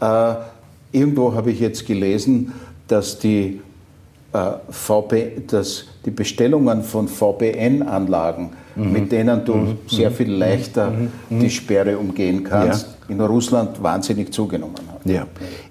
Äh, 0.00 0.34
irgendwo 0.92 1.34
habe 1.34 1.50
ich 1.50 1.60
jetzt 1.60 1.86
gelesen, 1.86 2.52
dass 2.88 3.18
die, 3.18 3.60
äh, 4.32 4.38
VP, 4.70 5.42
dass 5.46 5.86
die 6.04 6.10
Bestellungen 6.10 6.82
von 6.82 7.08
VPN-Anlagen 7.08 8.50
mhm. 8.80 8.92
mit 8.92 9.12
denen 9.12 9.44
du 9.44 9.54
mhm. 9.54 9.78
sehr 9.86 10.10
viel 10.10 10.30
leichter 10.30 10.90
mhm. 10.90 11.08
mhm. 11.28 11.40
die 11.40 11.50
Sperre 11.50 11.98
umgehen 11.98 12.44
kannst, 12.44 12.86
ja. 12.86 12.99
In 13.10 13.20
Russland 13.20 13.82
wahnsinnig 13.82 14.32
zugenommen 14.32 14.76
hat. 14.88 15.00
Ja. 15.04 15.26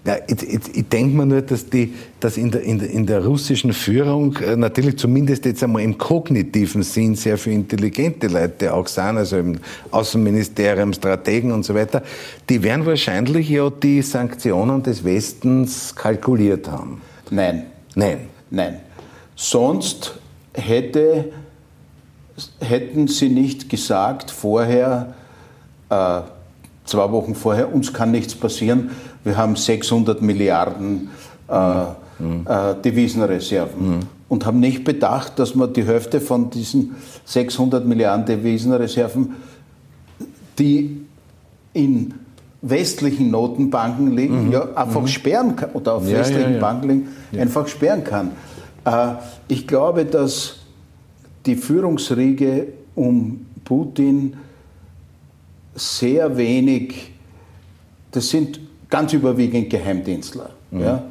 ja 0.06 0.18
ich, 0.28 0.44
ich, 0.44 0.76
ich 0.76 0.90
denke 0.90 1.16
mir 1.16 1.26
nur, 1.26 1.42
dass, 1.42 1.70
die, 1.70 1.94
dass 2.20 2.38
in, 2.38 2.52
der, 2.52 2.62
in, 2.62 2.80
der, 2.80 2.90
in 2.90 3.06
der 3.06 3.26
russischen 3.26 3.74
Führung 3.74 4.36
äh, 4.38 4.56
natürlich 4.56 4.98
zumindest 4.98 5.46
jetzt 5.46 5.64
einmal 5.64 5.82
im 5.82 5.98
kognitiven 5.98 6.84
Sinn 6.84 7.16
sehr 7.16 7.38
viele 7.38 7.56
intelligente 7.56 8.28
Leute 8.28 8.74
auch 8.74 8.88
sind, 8.88 9.18
also 9.18 9.38
im 9.38 9.60
Außenministerium, 9.92 10.94
Strategen 10.94 11.52
und 11.52 11.64
so 11.64 11.76
weiter, 11.76 12.04
die 12.50 12.62
werden 12.64 12.86
wahrscheinlich 12.86 13.50
ja 13.50 13.70
die 13.70 14.02
Sanktionen 14.02 14.84
des 14.84 15.04
Westens 15.04 15.96
kalkuliert 15.96 16.70
haben. 16.70 17.02
Nein. 17.30 17.68
Nein. 17.96 18.20
Nein. 18.50 18.80
Sonst 19.36 20.16
hätte 20.54 21.32
hätten 22.60 23.08
Sie 23.08 23.30
nicht 23.30 23.70
gesagt 23.70 24.32
vorher, 24.32 25.14
äh, 25.90 26.22
zwei 26.90 27.12
Wochen 27.12 27.36
vorher, 27.36 27.74
uns 27.74 27.94
kann 27.94 28.12
nichts 28.12 28.36
passieren, 28.36 28.92
wir 29.24 29.38
haben 29.38 29.56
600 29.56 30.22
Milliarden 30.22 31.10
äh, 31.48 31.84
mhm. 32.20 32.46
äh, 32.48 32.76
Devisenreserven. 32.84 33.90
Mhm. 33.90 34.00
Und 34.28 34.46
haben 34.46 34.60
nicht 34.60 34.84
bedacht, 34.84 35.40
dass 35.40 35.56
man 35.56 35.74
die 35.74 35.84
Hälfte 35.84 36.22
von 36.22 36.52
diesen 36.52 36.96
600 37.26 37.86
Milliarden 37.86 38.26
Devisenreserven, 38.28 39.36
die 40.60 41.02
in 41.74 42.14
westlichen 42.62 43.32
Notenbanken 43.32 44.16
liegen, 44.16 44.48
mhm. 44.48 44.52
ja, 44.52 44.68
einfach 44.76 45.02
mhm. 45.02 45.08
sperren 45.08 45.56
kann, 45.56 45.72
oder 45.72 45.96
auf 45.96 46.08
ja, 46.08 46.20
westlichen 46.20 46.52
ja, 46.52 46.56
ja. 46.56 46.62
Banken 46.62 46.90
liegen, 46.90 47.08
einfach 47.40 47.68
sperren 47.68 48.04
kann. 48.04 48.32
Äh, 48.86 49.14
ich 49.48 49.68
glaube, 49.68 50.06
dass 50.06 50.58
die 51.46 51.56
Führungsriege 51.56 52.68
um 52.96 53.46
Putin 53.66 54.34
sehr 55.76 56.36
wenig, 56.38 57.12
das 58.12 58.30
sind 58.30 58.60
ganz 58.90 59.14
überwiegend 59.14 59.70
Geheimdienstler, 59.70 60.50
mhm. 60.72 60.82
ja, 60.82 61.04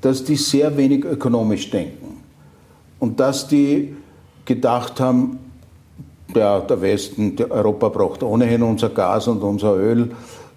dass 0.00 0.24
die 0.24 0.36
sehr 0.36 0.76
wenig 0.76 1.04
ökonomisch 1.04 1.70
denken 1.70 2.22
und 2.98 3.18
dass 3.20 3.48
die 3.48 3.94
gedacht 4.44 5.00
haben, 5.00 5.38
ja, 6.34 6.60
der 6.60 6.80
Westen, 6.80 7.36
der 7.36 7.50
Europa 7.50 7.88
braucht 7.88 8.22
ohnehin 8.22 8.62
unser 8.62 8.88
Gas 8.88 9.28
und 9.28 9.42
unser 9.42 9.76
Öl, 9.76 10.12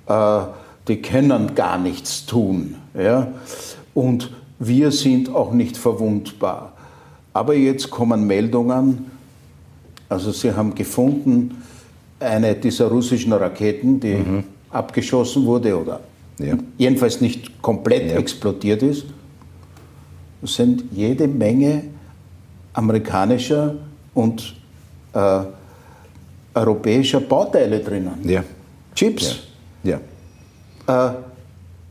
äh, 0.08 0.40
die 0.88 1.02
können 1.02 1.56
gar 1.56 1.78
nichts 1.78 2.26
tun. 2.26 2.76
Ja? 2.94 3.28
Und 3.94 4.32
wir 4.60 4.92
sind 4.92 5.34
auch 5.34 5.52
nicht 5.52 5.78
verwundbar. 5.78 6.74
Aber 7.34 7.56
jetzt 7.56 7.90
kommen 7.90 8.26
Meldungen, 8.28 9.12
also 10.08 10.32
sie 10.32 10.54
haben 10.54 10.76
gefunden, 10.76 11.62
eine 12.26 12.56
dieser 12.56 12.88
russischen 12.88 13.34
Raketen, 13.34 14.00
die 14.00 14.16
mhm. 14.16 14.44
abgeschossen 14.70 15.46
wurde 15.46 15.80
oder 15.80 16.02
ja. 16.40 16.58
jedenfalls 16.78 17.22
nicht 17.22 17.62
komplett 17.62 18.12
ja. 18.12 18.18
explodiert 18.18 18.84
ist, 18.84 19.06
sind 20.44 20.84
jede 20.92 21.28
Menge 21.28 21.84
amerikanischer 22.74 23.76
und 24.14 24.56
äh, 25.14 25.40
europäischer 26.54 27.22
Bauteile 27.22 27.80
drinnen. 27.80 28.18
Ja. 28.24 28.44
Chips. 28.94 29.40
Ja. 29.84 30.00
Äh, 30.88 31.14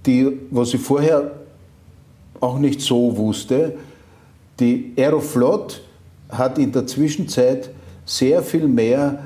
die, 0.06 0.40
was 0.50 0.74
ich 0.74 0.80
vorher 0.80 1.30
auch 2.40 2.58
nicht 2.58 2.80
so 2.80 3.16
wusste, 3.16 3.74
die 4.60 4.92
Aeroflot 4.96 5.80
hat 6.28 6.58
in 6.58 6.72
der 6.72 6.86
Zwischenzeit 6.86 7.70
sehr 8.04 8.42
viel 8.42 8.68
mehr 8.68 9.18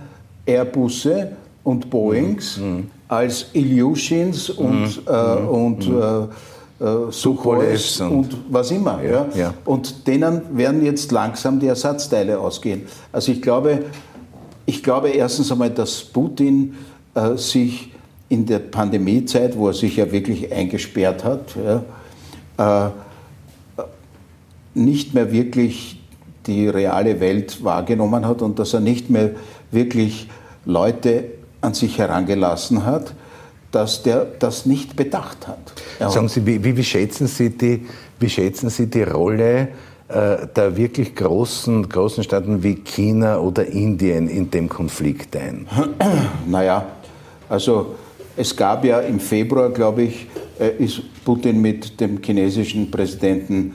Airbusse 0.48 1.32
und 1.62 1.90
Boeings 1.90 2.56
mhm. 2.56 2.66
mhm. 2.66 2.90
als 3.08 3.46
Ilyushins 3.52 4.50
und, 4.50 5.06
mhm. 5.06 5.12
äh, 5.12 5.40
mhm. 5.40 5.48
und 5.48 5.86
äh, 5.86 6.84
äh, 6.84 7.10
Sukhoi 7.10 7.76
und 8.08 8.36
was 8.50 8.70
immer. 8.70 9.02
Ja, 9.02 9.10
ja. 9.10 9.26
ja, 9.34 9.54
Und 9.64 10.06
denen 10.06 10.42
werden 10.56 10.84
jetzt 10.84 11.12
langsam 11.12 11.58
die 11.58 11.66
Ersatzteile 11.66 12.38
ausgehen. 12.38 12.82
Also 13.12 13.32
ich 13.32 13.42
glaube, 13.42 13.84
ich 14.64 14.82
glaube 14.82 15.10
erstens 15.10 15.50
einmal, 15.50 15.70
dass 15.70 16.02
Putin 16.02 16.74
äh, 17.14 17.36
sich 17.36 17.92
in 18.28 18.46
der 18.46 18.60
Pandemiezeit, 18.60 19.56
wo 19.56 19.68
er 19.68 19.74
sich 19.74 19.96
ja 19.96 20.12
wirklich 20.12 20.52
eingesperrt 20.52 21.24
hat, 21.24 21.56
ja, 22.58 22.86
äh, 22.86 22.90
nicht 24.74 25.14
mehr 25.14 25.32
wirklich 25.32 26.00
die 26.46 26.68
reale 26.68 27.20
Welt 27.20 27.64
wahrgenommen 27.64 28.26
hat 28.26 28.42
und 28.42 28.58
dass 28.58 28.72
er 28.72 28.80
nicht 28.80 29.10
mehr 29.10 29.30
wirklich 29.70 30.28
Leute 30.68 31.24
an 31.62 31.72
sich 31.72 31.98
herangelassen 31.98 32.84
hat, 32.84 33.14
dass 33.72 34.02
der 34.02 34.26
das 34.38 34.66
nicht 34.66 34.96
bedacht 34.96 35.48
hat. 35.48 35.72
Ja. 35.98 36.10
Sagen 36.10 36.28
Sie, 36.28 36.44
wie, 36.46 36.76
wie, 36.76 36.84
schätzen 36.84 37.26
Sie 37.26 37.50
die, 37.50 37.86
wie 38.20 38.28
schätzen 38.28 38.68
Sie 38.68 38.86
die 38.86 39.02
Rolle 39.02 39.68
äh, 40.08 40.46
der 40.54 40.76
wirklich 40.76 41.14
großen, 41.14 41.88
großen 41.88 42.22
Staaten 42.22 42.62
wie 42.62 42.76
China 42.76 43.38
oder 43.38 43.66
Indien 43.66 44.28
in 44.28 44.50
dem 44.50 44.68
Konflikt 44.68 45.34
ein? 45.36 45.66
Naja, 46.46 46.86
also 47.48 47.94
es 48.36 48.54
gab 48.54 48.84
ja 48.84 49.00
im 49.00 49.20
Februar, 49.20 49.70
glaube 49.70 50.02
ich, 50.02 50.26
äh, 50.60 50.84
ist 50.84 51.02
Putin 51.24 51.62
mit 51.62 51.98
dem 51.98 52.22
chinesischen 52.22 52.90
Präsidenten 52.90 53.74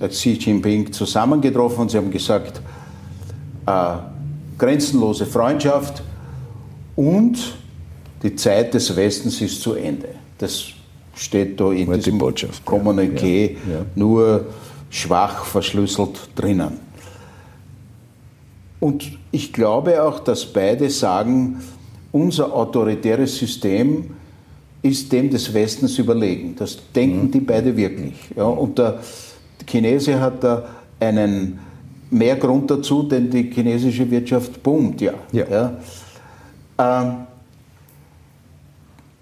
Xi 0.00 0.34
Jinping 0.34 0.92
zusammengetroffen 0.92 1.82
und 1.82 1.90
sie 1.90 1.98
haben 1.98 2.10
gesagt, 2.10 2.60
äh, 3.66 3.96
grenzenlose 4.58 5.26
Freundschaft 5.26 6.02
und 7.00 7.38
die 8.22 8.36
Zeit 8.36 8.74
des 8.74 8.94
Westens 8.94 9.40
ist 9.40 9.62
zu 9.62 9.72
Ende. 9.72 10.10
Das 10.36 10.66
steht 11.14 11.58
da 11.58 11.72
in 11.72 11.90
diesem 11.90 12.20
Kommuniqué 12.20 13.52
ja, 13.52 13.56
ja. 13.72 13.86
nur 13.94 14.44
schwach 14.90 15.46
verschlüsselt 15.46 16.28
drinnen. 16.34 16.72
und 18.80 19.12
ich 19.32 19.50
glaube 19.50 20.02
auch, 20.02 20.18
dass 20.20 20.44
beide 20.44 20.90
sagen, 20.90 21.62
unser 22.12 22.54
autoritäres 22.54 23.38
System 23.38 24.10
ist 24.82 25.10
dem 25.10 25.30
des 25.30 25.54
Westens 25.54 25.98
überlegen. 25.98 26.54
Das 26.58 26.78
denken 26.94 27.24
mhm. 27.24 27.30
die 27.30 27.40
beide 27.40 27.74
wirklich. 27.74 28.14
Ja, 28.36 28.44
und 28.44 28.76
der 28.78 28.98
Chinese 29.66 30.20
hat 30.20 30.44
da 30.44 30.64
einen 30.98 31.60
mehr 32.10 32.36
Grund 32.36 32.70
dazu, 32.70 33.04
denn 33.04 33.30
die 33.30 33.50
chinesische 33.50 34.10
Wirtschaft 34.10 34.62
boomt 34.62 35.00
ja. 35.00 35.14
ja. 35.32 35.44
ja. 35.48 35.72
Ähm, 36.80 37.26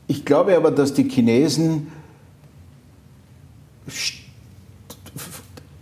ich 0.06 0.24
glaube 0.24 0.56
aber, 0.56 0.70
dass 0.70 0.94
die 0.94 1.08
Chinesen, 1.08 1.88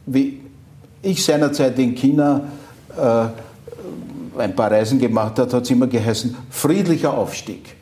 wie 0.07 0.41
ich 1.03 1.25
seinerzeit 1.25 1.79
in 1.79 1.95
China 1.95 2.43
äh, 2.97 4.41
ein 4.41 4.57
paar 4.57 4.71
Reisen 4.71 4.99
gemacht 4.99 5.39
habe, 5.39 5.53
hat 5.53 5.63
es 5.63 5.71
immer 5.71 5.87
geheißen, 5.87 6.37
friedlicher 6.51 7.17
Aufstieg. 7.17 7.77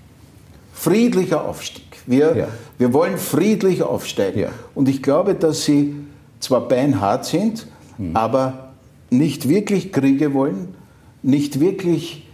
Friedlicher 0.72 1.44
Aufstieg. 1.44 1.84
Wir, 2.06 2.36
ja. 2.36 2.48
wir 2.76 2.92
wollen 2.92 3.16
friedlich 3.16 3.82
aufsteigen. 3.82 4.40
Ja. 4.40 4.48
Und 4.74 4.88
ich 4.88 5.02
glaube, 5.02 5.34
dass 5.34 5.64
sie 5.64 5.94
zwar 6.40 6.68
beinhart 6.68 7.24
sind, 7.24 7.66
mhm. 7.96 8.14
aber 8.14 8.72
nicht 9.08 9.48
wirklich 9.48 9.92
Kriege 9.92 10.34
wollen, 10.34 10.74
nicht 11.22 11.60
wirklich 11.60 12.24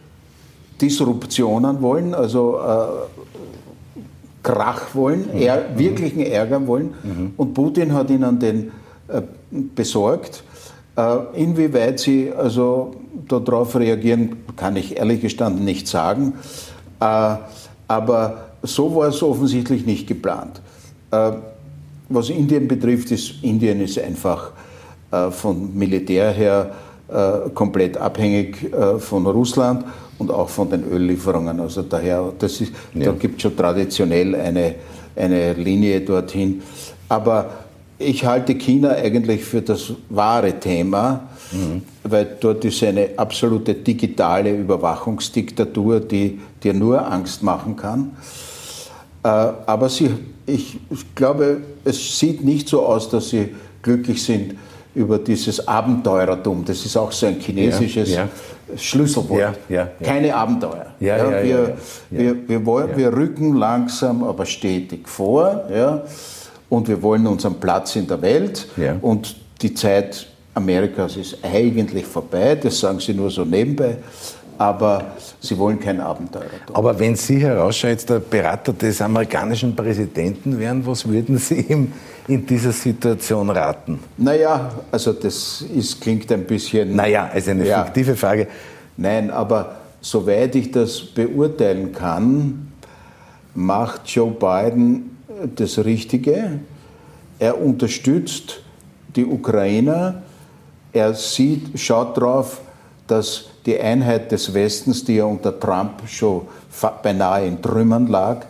Disruptionen 0.80 1.82
wollen, 1.82 2.14
also 2.14 2.58
äh, 2.58 3.20
Krach 4.42 4.94
wollen, 4.94 5.26
mhm. 5.32 5.40
er, 5.40 5.70
mhm. 5.70 5.78
wirklichen 5.78 6.20
Ärger 6.20 6.66
wollen. 6.66 6.94
Mhm. 7.02 7.32
Und 7.36 7.54
Putin 7.54 7.92
hat 7.92 8.10
ihnen 8.10 8.38
den 8.38 8.72
äh, 9.08 9.22
besorgt. 9.50 10.42
Äh, 10.96 11.16
inwieweit 11.34 12.00
sie 12.00 12.32
also 12.32 12.94
darauf 13.28 13.76
reagieren, 13.76 14.36
kann 14.56 14.76
ich 14.76 14.96
ehrlich 14.96 15.20
gestanden 15.20 15.64
nicht 15.64 15.88
sagen. 15.88 16.34
Äh, 17.00 17.36
aber 17.88 18.50
so 18.62 18.94
war 18.94 19.08
es 19.08 19.22
offensichtlich 19.22 19.86
nicht 19.86 20.06
geplant. 20.06 20.60
Äh, 21.10 21.32
was 22.08 22.28
Indien 22.30 22.66
betrifft, 22.66 23.10
ist 23.10 23.42
Indien 23.42 23.80
ist 23.80 23.98
einfach 23.98 24.52
äh, 25.10 25.30
von 25.30 25.76
Militär 25.76 26.30
her 26.32 26.72
komplett 27.54 27.96
abhängig 27.96 28.70
von 28.98 29.26
Russland 29.26 29.84
und 30.20 30.30
auch 30.30 30.48
von 30.48 30.70
den 30.70 30.84
Öllieferungen. 30.84 31.58
Also 31.60 31.82
daher, 31.82 32.32
das 32.38 32.60
ist, 32.60 32.72
ja. 32.94 33.06
da 33.06 33.12
gibt 33.12 33.36
es 33.36 33.42
schon 33.42 33.56
traditionell 33.56 34.34
eine, 34.34 34.74
eine 35.16 35.54
Linie 35.54 36.02
dorthin. 36.02 36.62
Aber 37.08 37.50
ich 37.98 38.24
halte 38.24 38.54
China 38.54 38.90
eigentlich 38.90 39.44
für 39.44 39.62
das 39.62 39.92
wahre 40.10 40.60
Thema, 40.60 41.28
mhm. 41.52 41.82
weil 42.04 42.36
dort 42.38 42.64
ist 42.64 42.82
eine 42.82 43.08
absolute 43.16 43.74
digitale 43.74 44.54
Überwachungsdiktatur, 44.56 46.00
die 46.00 46.38
dir 46.62 46.74
nur 46.74 47.10
Angst 47.10 47.42
machen 47.42 47.76
kann. 47.76 48.16
Äh, 49.22 49.28
aber 49.28 49.88
sie, 49.88 50.10
ich 50.46 50.78
glaube, 51.14 51.62
es 51.84 52.18
sieht 52.18 52.44
nicht 52.44 52.68
so 52.68 52.84
aus, 52.84 53.08
dass 53.08 53.30
sie 53.30 53.54
glücklich 53.82 54.22
sind 54.22 54.54
über 54.94 55.18
dieses 55.18 55.66
Abenteurertum. 55.66 56.64
Das 56.64 56.84
ist 56.84 56.96
auch 56.96 57.12
so 57.12 57.26
ein 57.26 57.38
chinesisches 57.38 58.10
ja, 58.10 58.22
ja. 58.22 58.76
Schlüsselwort. 58.76 59.58
Ja, 59.68 59.88
Keine 60.02 60.34
Abenteuer. 60.34 60.86
wir, 60.98 61.76
Wir, 62.10 62.48
wir, 62.48 62.66
wollen, 62.66 62.96
wir 62.96 63.12
rücken 63.12 63.54
langsam, 63.54 64.24
aber 64.24 64.46
stetig 64.46 65.08
vor. 65.08 65.64
Ja? 65.72 66.02
Und 66.68 66.88
wir 66.88 67.02
wollen 67.02 67.26
unseren 67.26 67.54
Platz 67.54 67.96
in 67.96 68.06
der 68.06 68.20
Welt. 68.22 68.68
Und 69.00 69.36
die 69.62 69.74
Zeit 69.74 70.26
Amerikas 70.54 71.16
ist 71.16 71.38
eigentlich 71.42 72.04
vorbei. 72.06 72.56
Das 72.56 72.80
sagen 72.80 73.00
sie 73.00 73.14
nur 73.14 73.30
so 73.30 73.44
nebenbei 73.44 73.96
aber 74.60 75.12
sie 75.40 75.56
wollen 75.56 75.80
kein 75.80 76.00
Abenteuer. 76.00 76.42
Tun. 76.66 76.76
Aber 76.76 76.98
wenn 76.98 77.16
Sie 77.16 77.38
herausschauen, 77.38 77.92
jetzt 77.92 78.10
der 78.10 78.18
Berater 78.18 78.74
des 78.74 79.00
amerikanischen 79.00 79.74
Präsidenten 79.74 80.58
wären, 80.58 80.84
was 80.84 81.08
würden 81.08 81.38
Sie 81.38 81.62
ihm 81.62 81.92
in 82.30 82.46
dieser 82.46 82.70
Situation 82.70 83.50
raten? 83.50 83.98
Naja, 84.16 84.70
also 84.92 85.12
das 85.12 85.62
ist, 85.62 86.00
klingt 86.00 86.30
ein 86.30 86.44
bisschen... 86.44 86.94
Naja, 86.94 87.28
also 87.32 87.50
eine 87.50 87.66
ja, 87.66 87.84
fiktive 87.84 88.14
Frage. 88.14 88.46
Nein, 88.96 89.30
aber 89.30 89.76
soweit 90.00 90.54
ich 90.54 90.70
das 90.70 91.00
beurteilen 91.00 91.92
kann, 91.92 92.70
macht 93.54 94.08
Joe 94.08 94.30
Biden 94.30 95.18
das 95.56 95.84
Richtige. 95.84 96.60
Er 97.40 97.60
unterstützt 97.60 98.60
die 99.16 99.26
Ukrainer. 99.26 100.22
Er 100.92 101.14
sieht, 101.14 101.80
schaut 101.80 102.16
darauf, 102.16 102.60
dass 103.08 103.46
die 103.66 103.78
Einheit 103.78 104.30
des 104.30 104.54
Westens, 104.54 105.04
die 105.04 105.16
ja 105.16 105.24
unter 105.24 105.58
Trump 105.58 106.02
schon 106.06 106.42
beinahe 107.02 107.46
in 107.46 107.60
Trümmern 107.60 108.06
lag, 108.06 108.46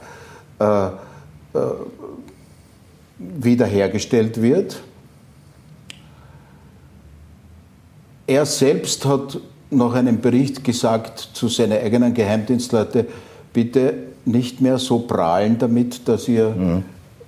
äh, 0.58 0.64
äh, 0.64 0.90
wiederhergestellt 3.20 4.40
wird. 4.40 4.82
Er 8.26 8.46
selbst 8.46 9.04
hat 9.04 9.38
nach 9.70 9.92
einem 9.94 10.20
Bericht 10.20 10.64
gesagt 10.64 11.30
zu 11.32 11.48
seinen 11.48 11.80
eigenen 11.82 12.14
Geheimdienstleuten, 12.14 13.06
bitte 13.52 13.94
nicht 14.24 14.60
mehr 14.60 14.78
so 14.78 15.00
prahlen 15.00 15.58
damit, 15.58 16.08
dass 16.08 16.28
ihr 16.28 16.50
mhm. 16.50 16.82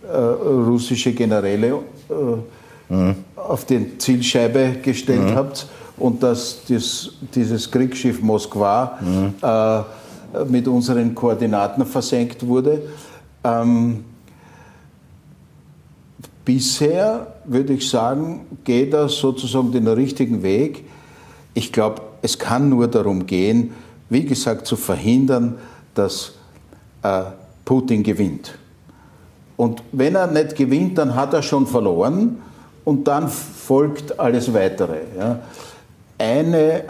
äh, 0.09 0.17
russische 0.17 1.13
Generäle 1.13 1.79
äh, 2.09 2.95
mhm. 2.95 3.17
auf 3.37 3.65
die 3.65 3.99
Zielscheibe 3.99 4.77
gestellt 4.83 5.31
mhm. 5.31 5.35
habt, 5.35 5.67
und 5.99 6.23
dass 6.23 6.63
das, 6.69 7.11
dieses 7.35 7.71
Kriegsschiff 7.71 8.21
Moskwa 8.23 8.99
mhm. 9.01 9.35
äh, 9.43 10.45
mit 10.45 10.67
unseren 10.67 11.15
Koordinaten 11.15 11.85
versenkt 11.85 12.47
wurde. 12.47 12.83
Ähm, 13.45 14.05
bisher 16.45 17.35
würde 17.45 17.75
ich 17.75 17.89
sagen, 17.89 18.47
geht 18.65 18.93
er 18.95 19.09
sozusagen 19.09 19.73
den 19.73 19.89
richtigen 19.89 20.43
Weg. 20.43 20.85
Ich 21.55 21.73
glaube, 21.73 22.03
es 22.23 22.39
kann 22.39 22.69
nur 22.69 22.89
darum 22.89 23.27
gehen, 23.27 23.73
wie 24.09 24.25
gesagt, 24.25 24.67
zu 24.67 24.77
verhindern, 24.77 25.59
dass 25.95 26.33
äh, 27.03 27.23
Putin 27.65 28.03
gewinnt. 28.03 28.59
Und 29.57 29.83
wenn 29.93 30.15
er 30.15 30.27
nicht 30.27 30.57
gewinnt, 30.57 30.99
dann 30.99 31.15
hat 31.15 31.35
er 31.35 31.43
schon 31.43 31.67
verloren 31.67 32.39
und 32.85 33.07
dann 33.07 33.29
folgt 33.29 34.19
alles 34.19 34.53
Weitere. 34.53 35.01
Ja. 35.17 35.41
Eine 36.19 36.83
äh, 36.83 36.87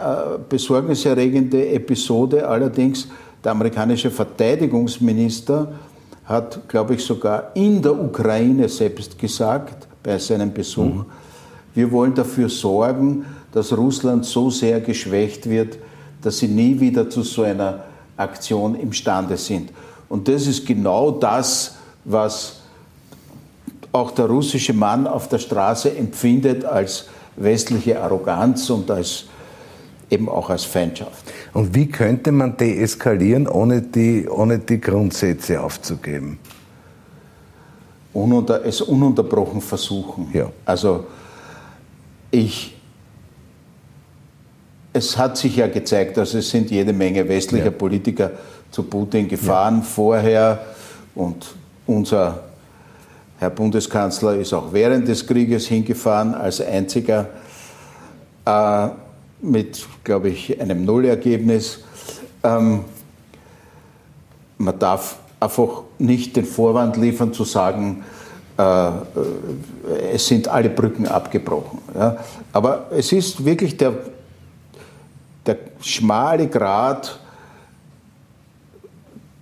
besorgniserregende 0.47 1.69
Episode 1.69 2.47
allerdings, 2.47 3.07
der 3.43 3.51
amerikanische 3.51 4.09
Verteidigungsminister 4.09 5.71
hat, 6.25 6.67
glaube 6.67 6.95
ich, 6.95 7.03
sogar 7.03 7.51
in 7.55 7.81
der 7.81 7.99
Ukraine 7.99 8.69
selbst 8.69 9.17
gesagt, 9.17 9.87
bei 10.01 10.17
seinem 10.19 10.53
Besuch, 10.53 10.83
mhm. 10.83 11.05
wir 11.73 11.91
wollen 11.91 12.13
dafür 12.13 12.49
sorgen, 12.49 13.25
dass 13.51 13.75
Russland 13.75 14.25
so 14.25 14.49
sehr 14.49 14.81
geschwächt 14.81 15.49
wird, 15.49 15.77
dass 16.21 16.39
sie 16.39 16.47
nie 16.47 16.79
wieder 16.79 17.09
zu 17.09 17.23
so 17.23 17.43
einer 17.43 17.83
Aktion 18.17 18.75
imstande 18.75 19.37
sind. 19.37 19.71
Und 20.09 20.27
das 20.27 20.47
ist 20.47 20.65
genau 20.65 21.11
das, 21.11 21.75
was 22.05 22.61
auch 23.91 24.11
der 24.11 24.25
russische 24.25 24.73
Mann 24.73 25.07
auf 25.07 25.29
der 25.29 25.39
Straße 25.39 25.95
empfindet 25.95 26.65
als 26.65 27.05
westliche 27.35 28.01
Arroganz 28.01 28.69
und 28.69 28.89
als 28.89 29.25
eben 30.13 30.29
auch 30.29 30.49
als 30.49 30.63
Feindschaft. 30.63 31.31
Und 31.53 31.75
wie 31.75 31.87
könnte 31.87 32.31
man 32.31 32.55
deeskalieren, 32.55 33.47
ohne 33.47 33.81
die, 33.81 34.27
ohne 34.27 34.59
die 34.59 34.79
Grundsätze 34.79 35.61
aufzugeben? 35.61 36.39
Ununter, 38.13 38.63
es 38.63 38.81
ununterbrochen 38.81 39.59
versuchen. 39.59 40.29
Ja. 40.33 40.51
Also 40.65 41.05
ich, 42.29 42.77
es 44.93 45.17
hat 45.17 45.37
sich 45.37 45.55
ja 45.55 45.67
gezeigt, 45.67 46.17
dass 46.17 46.33
es 46.35 46.49
sind 46.49 46.69
jede 46.69 46.93
Menge 46.93 47.27
westlicher 47.27 47.65
ja. 47.65 47.71
Politiker 47.71 48.31
zu 48.69 48.83
Putin 48.83 49.27
gefahren 49.27 49.77
ja. 49.77 49.81
vorher 49.81 50.65
und 51.15 51.55
unser 51.87 52.43
Herr 53.39 53.49
Bundeskanzler 53.49 54.35
ist 54.35 54.53
auch 54.53 54.71
während 54.71 55.07
des 55.07 55.25
Krieges 55.25 55.67
hingefahren 55.67 56.33
als 56.33 56.61
einziger 56.61 57.27
äh, 58.45 58.89
mit, 59.43 59.85
glaube 60.03 60.29
ich, 60.29 60.59
einem 60.59 60.85
Nullergebnis. 60.85 61.83
Ähm, 62.43 62.85
man 64.57 64.79
darf 64.79 65.17
einfach 65.39 65.83
nicht 65.99 66.35
den 66.35 66.45
Vorwand 66.45 66.97
liefern 66.97 67.33
zu 67.33 67.43
sagen, 67.43 68.03
äh, 68.57 68.87
äh, 68.87 68.91
es 70.13 70.27
sind 70.27 70.47
alle 70.47 70.69
Brücken 70.69 71.07
abgebrochen. 71.07 71.79
Ja. 71.93 72.17
Aber 72.51 72.87
es 72.91 73.11
ist 73.11 73.43
wirklich 73.43 73.77
der, 73.77 73.93
der 75.45 75.57
schmale 75.81 76.47
Grat, 76.47 77.19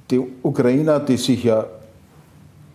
die 0.09 0.19
Ukrainer, 0.41 0.99
die 0.99 1.17
sich 1.17 1.43
ja 1.43 1.65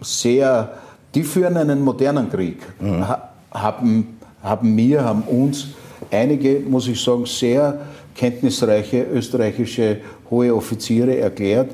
sehr 0.00 0.70
die 1.16 1.24
führen 1.24 1.56
einen 1.56 1.82
modernen 1.82 2.30
Krieg, 2.30 2.58
mhm. 2.78 3.06
haben, 3.50 4.18
haben 4.42 4.74
mir, 4.74 5.02
haben 5.02 5.22
uns 5.22 5.68
einige, 6.10 6.60
muss 6.60 6.88
ich 6.88 7.02
sagen, 7.02 7.26
sehr 7.26 7.80
kenntnisreiche 8.14 9.04
österreichische 9.12 9.98
hohe 10.30 10.54
Offiziere 10.54 11.16
erklärt. 11.18 11.70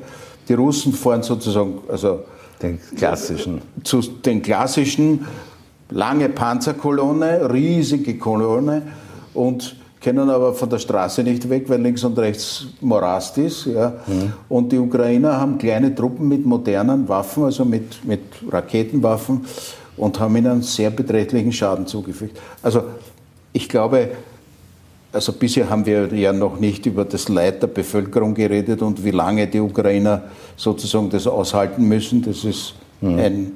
Die 0.47 0.53
Russen 0.53 0.93
fahren 0.93 1.23
sozusagen, 1.23 1.79
also 1.87 2.19
den 2.61 2.79
klassischen, 2.95 3.61
zu 3.83 4.01
den 4.01 4.41
klassischen 4.41 5.25
lange 5.89 6.29
Panzerkolonne, 6.29 7.51
riesige 7.51 8.17
Kolonne 8.17 8.81
und 9.33 9.75
können 10.01 10.29
aber 10.29 10.53
von 10.53 10.69
der 10.69 10.79
Straße 10.79 11.23
nicht 11.23 11.49
weg, 11.49 11.69
weil 11.69 11.81
links 11.81 12.03
und 12.03 12.19
rechts 12.19 12.67
Morast 12.81 13.37
ist. 13.37 13.65
Ja. 13.65 13.93
Mhm. 14.05 14.33
Und 14.49 14.71
die 14.71 14.77
Ukrainer 14.77 15.39
haben 15.39 15.57
kleine 15.57 15.95
Truppen 15.95 16.27
mit 16.27 16.45
modernen 16.45 17.07
Waffen, 17.07 17.45
also 17.45 17.63
mit, 17.63 18.03
mit 18.03 18.21
Raketenwaffen 18.51 19.45
und 19.95 20.19
haben 20.19 20.35
ihnen 20.35 20.61
sehr 20.61 20.89
beträchtlichen 20.89 21.53
Schaden 21.53 21.87
zugefügt. 21.87 22.37
Also 22.61 22.83
ich 23.53 23.69
glaube, 23.69 24.09
also 25.11 25.31
bisher 25.31 25.69
haben 25.69 25.85
wir 25.85 26.11
ja 26.13 26.33
noch 26.33 26.59
nicht 26.59 26.85
über 26.87 27.05
das 27.05 27.29
Leid 27.29 27.61
der 27.61 27.67
Bevölkerung 27.67 28.33
geredet 28.33 28.81
und 28.81 29.05
wie 29.05 29.11
lange 29.11 29.47
die 29.47 29.59
Ukrainer 29.59 30.23
sozusagen 30.57 31.09
das 31.11 31.27
aushalten 31.27 31.87
müssen. 31.87 32.23
Das 32.23 32.43
ist 32.43 32.73
mhm. 32.99 33.19
ein, 33.19 33.51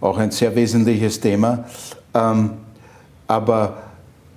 auch 0.00 0.18
ein 0.18 0.32
sehr 0.32 0.54
wesentliches 0.56 1.20
Thema. 1.20 1.64
Ähm, 2.14 2.50
aber 3.28 3.76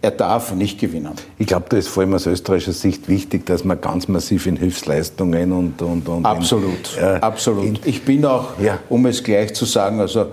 er 0.03 0.11
darf 0.11 0.53
nicht 0.53 0.79
gewinnen. 0.79 1.13
Ich 1.39 1.47
glaube, 1.47 1.65
da 1.69 1.77
ist 1.77 1.87
vor 1.87 2.03
allem 2.03 2.13
aus 2.13 2.27
österreichischer 2.27 2.73
Sicht 2.73 3.09
wichtig, 3.09 3.47
dass 3.47 3.63
man 3.63 3.81
ganz 3.81 4.07
massiv 4.07 4.45
in 4.45 4.55
Hilfsleistungen 4.55 5.51
und. 5.51 5.81
und, 5.81 6.07
und 6.07 6.25
absolut, 6.25 6.95
in, 6.95 7.03
äh, 7.03 7.19
absolut. 7.21 7.65
In, 7.65 7.79
ich 7.85 8.05
bin 8.05 8.23
auch, 8.23 8.59
ja. 8.59 8.77
um 8.87 9.07
es 9.07 9.23
gleich 9.23 9.55
zu 9.55 9.65
sagen, 9.65 9.99
also 9.99 10.27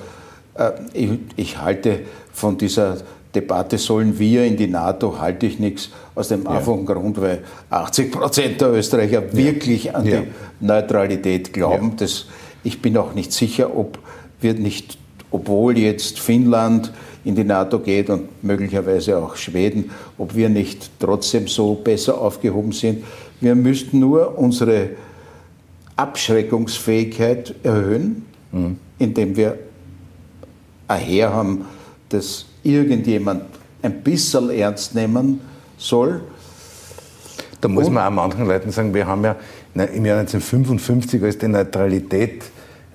äh, 0.56 0.72
ich, 0.92 1.10
ich 1.36 1.58
halte 1.58 2.00
von 2.34 2.58
dieser 2.58 2.98
Debatte, 3.34 3.78
sollen 3.78 4.18
wir 4.18 4.44
in 4.44 4.56
die 4.56 4.66
NATO, 4.66 5.18
halte 5.18 5.46
ich 5.46 5.58
nichts 5.58 5.90
aus 6.14 6.28
dem 6.28 6.46
einfachen 6.46 6.86
ja. 6.86 6.94
Grund, 6.94 7.20
weil 7.20 7.44
80 7.70 8.12
Prozent 8.12 8.60
der 8.60 8.72
Österreicher 8.72 9.22
ja. 9.22 9.32
wirklich 9.32 9.94
an 9.94 10.04
ja. 10.04 10.20
die 10.20 10.26
Neutralität 10.60 11.52
glauben. 11.52 11.94
Das, 11.96 12.26
ich 12.62 12.82
bin 12.82 12.96
auch 12.96 13.14
nicht 13.14 13.32
sicher, 13.32 13.76
ob 13.76 13.98
wir 14.40 14.54
nicht, 14.54 14.98
obwohl 15.30 15.78
jetzt 15.78 16.20
Finnland 16.20 16.92
in 17.24 17.34
die 17.34 17.44
NATO 17.44 17.78
geht 17.78 18.10
und 18.10 18.42
möglicherweise 18.42 19.16
auch 19.16 19.36
Schweden, 19.36 19.90
ob 20.18 20.34
wir 20.34 20.48
nicht 20.48 20.90
trotzdem 20.98 21.48
so 21.48 21.74
besser 21.74 22.20
aufgehoben 22.20 22.72
sind. 22.72 23.04
Wir 23.40 23.54
müssten 23.54 24.00
nur 24.00 24.38
unsere 24.38 24.90
Abschreckungsfähigkeit 25.96 27.54
erhöhen, 27.62 28.26
mhm. 28.50 28.78
indem 28.98 29.36
wir 29.36 29.58
ein 30.88 31.00
Heer 31.00 31.32
haben, 31.32 31.64
das 32.08 32.46
irgendjemand 32.62 33.44
ein 33.82 34.02
bisschen 34.02 34.50
ernst 34.50 34.94
nehmen 34.94 35.40
soll. 35.76 36.20
Da 37.60 37.68
muss 37.68 37.88
Und, 37.88 37.94
man 37.94 38.06
auch 38.06 38.10
manchen 38.10 38.46
Leuten 38.46 38.70
sagen, 38.70 38.92
wir 38.94 39.06
haben 39.06 39.24
ja 39.24 39.36
im 39.74 40.04
Jahr 40.04 40.18
1955, 40.20 41.22
als 41.22 41.38
die 41.38 41.48
Neutralität 41.48 42.42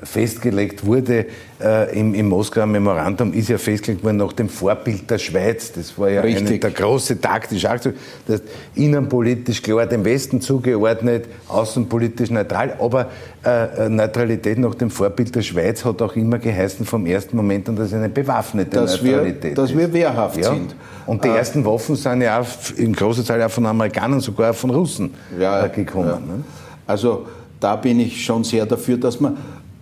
festgelegt 0.03 0.85
wurde 0.85 1.25
äh, 1.59 1.99
im, 1.99 2.13
im 2.13 2.29
Moskauer 2.29 2.67
Memorandum, 2.67 3.33
ist 3.33 3.49
ja 3.49 3.57
festgelegt 3.57 4.03
worden 4.03 4.17
nach 4.17 4.33
dem 4.33 4.47
Vorbild 4.47 5.09
der 5.09 5.17
Schweiz. 5.17 5.71
Das 5.71 5.97
war 5.97 6.09
ja 6.09 6.21
Richtig. 6.21 6.47
eine 6.47 6.59
der 6.59 6.71
große 6.71 7.19
taktische 7.19 7.69
Aktion. 7.69 7.95
Das 8.27 8.41
innenpolitisch 8.75 9.61
klar 9.61 9.87
dem 9.87 10.05
Westen 10.05 10.39
zugeordnet, 10.39 11.25
außenpolitisch 11.47 12.29
neutral. 12.29 12.75
Aber 12.79 13.07
äh, 13.43 13.85
äh, 13.85 13.89
Neutralität 13.89 14.59
nach 14.59 14.75
dem 14.75 14.91
Vorbild 14.91 15.33
der 15.33 15.41
Schweiz 15.41 15.83
hat 15.83 16.01
auch 16.01 16.15
immer 16.15 16.37
geheißen 16.37 16.85
vom 16.85 17.05
ersten 17.07 17.35
Moment 17.35 17.67
an, 17.69 17.75
dass 17.75 17.91
eine 17.91 18.09
bewaffnete 18.09 18.69
dass 18.69 19.01
Neutralität 19.01 19.43
wir, 19.43 19.55
Dass 19.55 19.75
wir 19.75 19.91
wehrhaft 19.91 20.37
ja. 20.37 20.53
sind. 20.53 20.75
Und 21.07 21.23
die 21.23 21.29
äh, 21.29 21.37
ersten 21.37 21.65
Waffen 21.65 21.95
sind 21.95 22.21
ja 22.21 22.39
auch 22.39 22.47
in 22.77 22.93
großer 22.93 23.25
Zahl 23.25 23.41
auch 23.41 23.49
von 23.49 23.65
Amerikanern, 23.65 24.19
sogar 24.19 24.53
von 24.53 24.69
Russen 24.69 25.13
ja, 25.39 25.65
äh, 25.65 25.69
gekommen. 25.69 26.07
Ja. 26.07 26.19
Ne? 26.19 26.43
Also 26.85 27.25
da 27.59 27.75
bin 27.75 27.99
ich 27.99 28.23
schon 28.23 28.43
sehr 28.43 28.65
dafür, 28.65 28.97
dass 28.97 29.19
man 29.19 29.37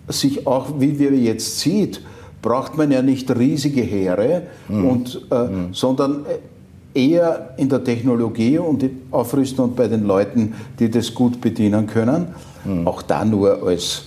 sich 0.08 0.46
auch, 0.46 0.78
wie 0.78 0.98
wir 0.98 1.12
jetzt 1.12 1.60
sieht, 1.60 2.00
braucht 2.42 2.76
man 2.76 2.90
ja 2.92 3.02
nicht 3.02 3.30
riesige 3.36 3.82
Heere, 3.82 4.42
mhm. 4.68 4.84
und, 4.84 5.26
äh, 5.30 5.34
mhm. 5.34 5.74
sondern 5.74 6.26
eher 6.94 7.50
in 7.56 7.68
der 7.68 7.84
Technologie 7.84 8.58
und 8.58 8.88
aufrüsten 9.10 9.64
und 9.64 9.76
bei 9.76 9.86
den 9.88 10.06
Leuten, 10.06 10.54
die 10.78 10.90
das 10.90 11.12
gut 11.12 11.40
bedienen 11.40 11.86
können. 11.86 12.28
Mhm. 12.64 12.86
Auch 12.86 13.02
da 13.02 13.24
nur 13.24 13.62
als, 13.66 14.04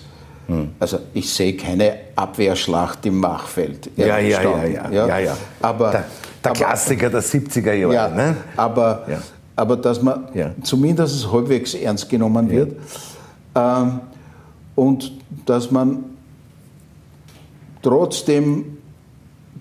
mhm. 0.48 0.70
also 0.80 1.00
ich 1.14 1.32
sehe 1.32 1.56
keine 1.56 1.94
Abwehrschlacht 2.16 3.06
im 3.06 3.20
Machfeld. 3.20 3.92
Ja, 3.96 4.18
ja, 4.18 4.42
ja, 4.42 4.66
ja, 4.66 4.92
ja, 4.92 5.20
ja, 5.20 5.38
Aber, 5.62 5.92
der, 5.92 6.06
der 6.44 6.52
Klassiker 6.54 7.08
aber, 7.08 7.22
der 7.22 7.24
70er 7.24 7.74
Jahre. 7.74 7.94
Ja, 7.94 8.08
ne? 8.10 8.38
aber, 8.58 9.06
ja. 9.08 9.18
aber 9.56 9.78
dass 9.78 10.02
man 10.02 10.30
ja. 10.34 10.52
zumindest 10.64 11.32
halbwegs 11.32 11.76
ernst 11.76 12.10
genommen 12.10 12.50
wird. 12.50 12.76
Ähm, 13.54 14.00
und 14.80 15.12
dass 15.46 15.72
man 15.72 16.06
trotzdem 17.82 18.78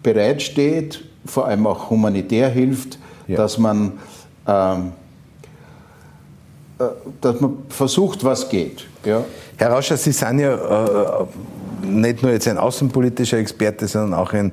bereitsteht, 0.00 1.04
vor 1.26 1.46
allem 1.46 1.66
auch 1.66 1.90
humanitär 1.90 2.48
hilft, 2.48 3.00
ja. 3.26 3.36
dass 3.36 3.58
man 3.58 3.94
ähm, 4.46 4.92
äh, 6.78 6.84
dass 7.20 7.40
man 7.40 7.58
versucht, 7.68 8.22
was 8.22 8.48
geht. 8.48 8.86
Ja. 9.04 9.24
Herr 9.56 9.72
Rauscher, 9.72 9.96
Sie 9.96 10.12
sind 10.12 10.38
ja 10.38 10.54
äh, 10.54 11.26
nicht 11.84 12.22
nur 12.22 12.30
jetzt 12.30 12.46
ein 12.46 12.58
außenpolitischer 12.58 13.38
Experte, 13.38 13.88
sondern 13.88 14.14
auch 14.14 14.32
ein 14.32 14.52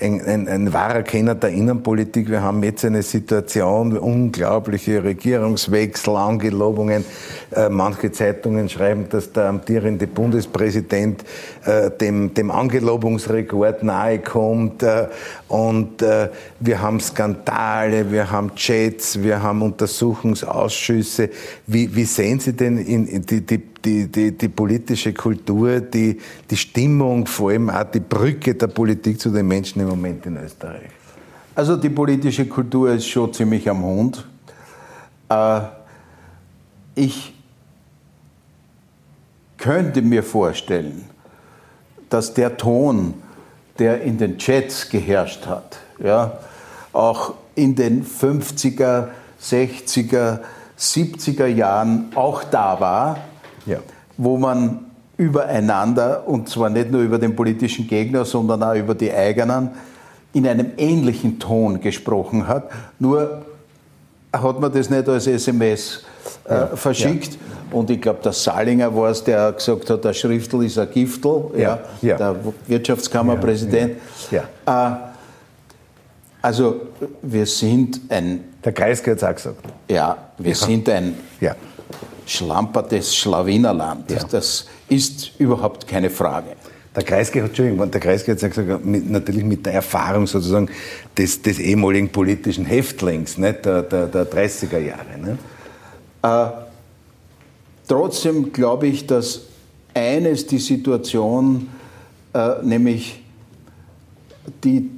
ein, 0.00 0.20
ein, 0.20 0.48
ein 0.48 0.72
wahrer 0.72 1.02
Kenner 1.02 1.34
der 1.34 1.50
Innenpolitik. 1.50 2.30
Wir 2.30 2.42
haben 2.42 2.62
jetzt 2.62 2.84
eine 2.84 3.02
Situation, 3.02 3.96
unglaubliche 3.96 5.02
Regierungswechsel, 5.02 6.16
Angelobungen. 6.16 7.04
Äh, 7.50 7.68
manche 7.68 8.12
Zeitungen 8.12 8.68
schreiben, 8.68 9.08
dass 9.08 9.32
der 9.32 9.46
amtierende 9.46 10.06
Bundespräsident 10.06 11.24
äh, 11.64 11.90
dem, 11.90 12.34
dem 12.34 12.50
Angelobungsrekord 12.50 13.82
nahe 13.82 14.18
kommt. 14.18 14.82
Äh, 14.82 15.08
und 15.48 16.02
äh, 16.02 16.28
wir 16.60 16.82
haben 16.82 17.00
Skandale, 17.00 18.10
wir 18.10 18.30
haben 18.30 18.54
Chats, 18.54 19.22
wir 19.22 19.42
haben 19.42 19.62
Untersuchungsausschüsse. 19.62 21.30
Wie, 21.66 21.94
wie 21.94 22.04
sehen 22.04 22.40
Sie 22.40 22.52
denn 22.52 22.78
in, 22.78 23.06
in 23.06 23.24
die, 23.24 23.40
die 23.40 23.62
die, 23.86 24.08
die, 24.08 24.36
die 24.36 24.48
politische 24.48 25.12
Kultur, 25.12 25.80
die, 25.80 26.18
die 26.50 26.56
Stimmung, 26.56 27.26
vor 27.26 27.50
allem 27.50 27.70
auch 27.70 27.84
die 27.84 28.00
Brücke 28.00 28.54
der 28.54 28.66
Politik 28.66 29.20
zu 29.20 29.30
den 29.30 29.46
Menschen 29.46 29.85
im 29.86 30.00
Moment 30.00 30.26
in 30.26 30.36
Österreich? 30.36 30.90
Also 31.54 31.76
die 31.76 31.88
politische 31.88 32.46
Kultur 32.46 32.92
ist 32.92 33.06
schon 33.06 33.32
ziemlich 33.32 33.68
am 33.70 33.82
Hund. 33.82 34.26
Äh, 35.28 35.60
ich 36.94 37.34
könnte 39.56 40.02
mir 40.02 40.22
vorstellen, 40.22 41.04
dass 42.10 42.34
der 42.34 42.56
Ton, 42.56 43.14
der 43.78 44.02
in 44.02 44.18
den 44.18 44.38
Chats 44.38 44.88
geherrscht 44.88 45.46
hat, 45.46 45.78
ja, 45.98 46.38
auch 46.92 47.34
in 47.54 47.74
den 47.74 48.04
50er, 48.04 49.08
60er, 49.40 50.40
70er 50.78 51.46
Jahren 51.46 52.12
auch 52.14 52.44
da 52.44 52.80
war 52.80 53.18
ja. 53.66 53.78
wo 54.16 54.38
man 54.38 54.85
übereinander, 55.16 56.26
und 56.26 56.48
zwar 56.48 56.70
nicht 56.70 56.90
nur 56.90 57.02
über 57.02 57.18
den 57.18 57.34
politischen 57.34 57.86
Gegner, 57.86 58.24
sondern 58.24 58.62
auch 58.62 58.74
über 58.74 58.94
die 58.94 59.12
eigenen, 59.12 59.70
in 60.32 60.46
einem 60.46 60.72
ähnlichen 60.76 61.38
Ton 61.38 61.80
gesprochen 61.80 62.46
hat. 62.46 62.70
Nur 62.98 63.42
hat 64.32 64.60
man 64.60 64.72
das 64.72 64.90
nicht 64.90 65.08
als 65.08 65.26
SMS 65.26 66.04
äh, 66.46 66.54
ja, 66.54 66.66
verschickt. 66.76 67.34
Ja. 67.34 67.76
Und 67.78 67.90
ich 67.90 68.00
glaube, 68.00 68.20
der 68.22 68.32
Salinger 68.32 68.94
war 68.94 69.10
es, 69.10 69.24
der 69.24 69.52
gesagt 69.52 69.88
hat, 69.90 70.04
der 70.04 70.12
Schriftel 70.12 70.64
ist 70.64 70.78
ein 70.78 70.88
Giftel, 70.90 71.50
ja, 71.56 71.80
ja, 72.02 72.16
der 72.16 72.36
Wirtschaftskammerpräsident. 72.66 73.96
Äh, 74.66 74.90
also 76.42 76.80
wir 77.22 77.46
sind 77.46 78.00
ein... 78.08 78.44
Der 78.64 78.72
Kreisky 78.72 79.10
hat 79.10 79.16
es 79.16 79.24
auch 79.24 79.34
gesagt. 79.34 79.64
Ja, 79.88 80.16
wir 80.38 80.54
sind 80.54 80.88
ein 80.88 81.14
schlampertes 82.26 83.16
Schlawiner 83.16 83.72
Ja. 84.20 84.28
Das 84.30 84.66
ist 84.88 85.32
überhaupt 85.38 85.86
keine 85.86 86.10
Frage. 86.10 86.48
Der 86.94 87.04
Kreisky, 87.04 87.40
Entschuldigung, 87.40 87.90
der 87.90 88.00
Kreisky 88.00 88.30
hat 88.30 88.38
gesagt, 88.40 88.84
mit, 88.84 89.10
natürlich 89.10 89.44
mit 89.44 89.66
der 89.66 89.74
Erfahrung 89.74 90.26
sozusagen 90.26 90.68
des, 91.16 91.42
des 91.42 91.58
ehemaligen 91.58 92.08
politischen 92.08 92.64
Häftlings 92.64 93.36
nicht, 93.36 93.66
der, 93.66 93.82
der, 93.82 94.06
der 94.06 94.30
30er 94.30 94.78
Jahre. 94.78 95.18
Ne? 95.20 95.38
Äh, 96.22 96.50
trotzdem 97.86 98.50
glaube 98.50 98.86
ich, 98.86 99.06
dass 99.06 99.42
eines 99.92 100.46
die 100.46 100.58
Situation, 100.58 101.68
äh, 102.32 102.62
nämlich 102.62 103.22
die 104.64 104.88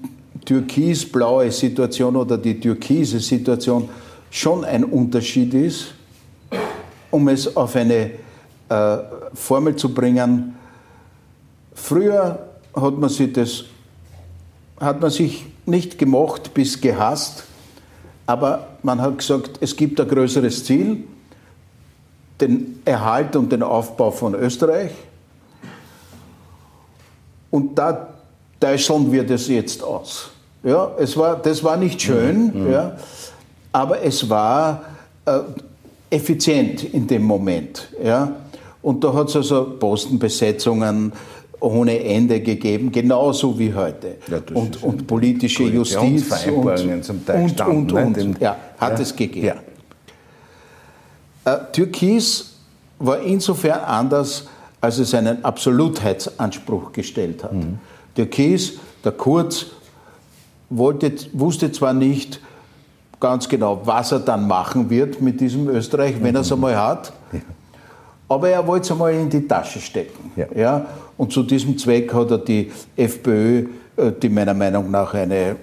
türkisblaue 0.44 1.50
Situation 1.50 2.14
oder 2.14 2.38
die 2.38 2.60
türkise 2.60 3.18
Situation 3.18 3.88
schon 4.30 4.64
ein 4.64 4.84
Unterschied 4.84 5.52
ist 5.54 5.94
um 7.10 7.28
es 7.28 7.56
auf 7.56 7.76
eine 7.76 8.10
äh, 8.68 8.98
Formel 9.34 9.76
zu 9.76 9.92
bringen. 9.92 10.56
Früher 11.74 12.38
hat 12.74 12.98
man 12.98 13.10
sich 13.10 13.32
das 13.32 13.64
hat 14.80 15.00
man 15.00 15.10
sich 15.10 15.46
nicht 15.66 15.98
gemocht 15.98 16.54
bis 16.54 16.80
gehasst, 16.80 17.44
aber 18.26 18.68
man 18.82 19.00
hat 19.00 19.18
gesagt, 19.18 19.58
es 19.60 19.76
gibt 19.76 20.00
ein 20.00 20.08
größeres 20.08 20.64
Ziel, 20.64 21.04
den 22.40 22.80
Erhalt 22.84 23.34
und 23.36 23.50
den 23.50 23.62
Aufbau 23.62 24.10
von 24.10 24.34
Österreich. 24.34 24.92
Und 27.50 27.76
da 27.76 28.14
täuscheln 28.60 29.10
wir 29.10 29.26
das 29.26 29.48
jetzt 29.48 29.82
aus. 29.82 30.30
Ja, 30.62 30.92
es 30.98 31.16
war, 31.16 31.36
das 31.36 31.64
war 31.64 31.76
nicht 31.76 32.00
schön, 32.02 32.64
mhm. 32.64 32.72
ja, 32.72 32.96
aber 33.72 34.02
es 34.02 34.28
war 34.28 34.84
äh, 35.24 35.40
effizient 36.10 36.84
in 36.84 37.06
dem 37.06 37.22
Moment. 37.22 37.88
Ja. 38.02 38.32
Und 38.82 39.02
da 39.02 39.12
hat 39.12 39.28
es 39.28 39.36
also 39.36 39.76
Postenbesetzungen 39.78 41.12
ohne 41.60 41.98
Ende 42.04 42.40
gegeben, 42.40 42.92
genauso 42.92 43.58
wie 43.58 43.74
heute. 43.74 44.16
Ja, 44.30 44.40
und, 44.54 44.82
und 44.82 45.06
politische 45.06 45.64
Justiz 45.64 46.46
und, 46.46 47.04
zum 47.04 47.26
Teil 47.26 47.42
und, 47.42 47.60
und, 47.60 47.92
und, 47.92 48.18
und, 48.18 48.40
ja, 48.40 48.56
hat 48.78 48.92
ja. 48.92 49.00
es 49.00 49.16
gegeben. 49.16 49.46
Ja. 51.44 51.54
Äh, 51.54 51.72
Türkis 51.72 52.54
war 52.98 53.20
insofern 53.20 53.80
anders, 53.80 54.46
als 54.80 54.98
es 54.98 55.14
einen 55.14 55.44
Absolutheitsanspruch 55.44 56.92
gestellt 56.92 57.42
hat. 57.42 57.52
Mhm. 57.52 57.78
Türkis, 58.14 58.74
der 59.04 59.12
Kurz, 59.12 59.66
wollte, 60.70 61.12
wusste 61.32 61.72
zwar 61.72 61.92
nicht 61.92 62.40
ganz 63.20 63.48
genau, 63.48 63.80
was 63.84 64.12
er 64.12 64.20
dann 64.20 64.46
machen 64.46 64.90
wird 64.90 65.20
mit 65.20 65.40
diesem 65.40 65.68
Österreich, 65.68 66.16
wenn 66.22 66.34
er 66.34 66.42
es 66.42 66.52
einmal 66.52 66.76
hat. 66.76 67.12
Aber 68.28 68.50
er 68.50 68.66
wollte 68.66 68.84
es 68.84 68.90
einmal 68.92 69.14
in 69.14 69.30
die 69.30 69.46
Tasche 69.46 69.80
stecken. 69.80 70.32
Ja. 70.36 70.46
ja. 70.54 70.86
Und 71.16 71.32
zu 71.32 71.42
diesem 71.42 71.78
Zweck 71.78 72.12
hat 72.12 72.30
er 72.30 72.38
die 72.38 72.70
FPÖ, 72.96 73.66
äh, 73.96 74.12
die 74.22 74.28
meiner 74.28 74.54
Meinung 74.54 74.90
nach 74.90 75.14
eine 75.14 75.50
äh, 75.50 75.54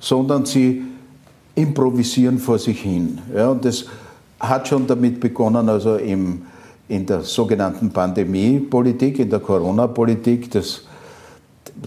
sondern 0.00 0.46
sie 0.46 0.82
improvisieren 1.54 2.38
vor 2.38 2.58
sich 2.58 2.80
hin. 2.80 3.18
Ja, 3.34 3.50
und 3.50 3.64
das 3.64 3.84
hat 4.40 4.66
schon 4.66 4.86
damit 4.86 5.20
begonnen, 5.20 5.68
also 5.68 5.96
im, 5.96 6.42
in 6.88 7.04
der 7.04 7.22
sogenannten 7.22 7.90
Pandemiepolitik, 7.90 9.18
in 9.18 9.30
der 9.30 9.40
Corona-Politik. 9.40 10.48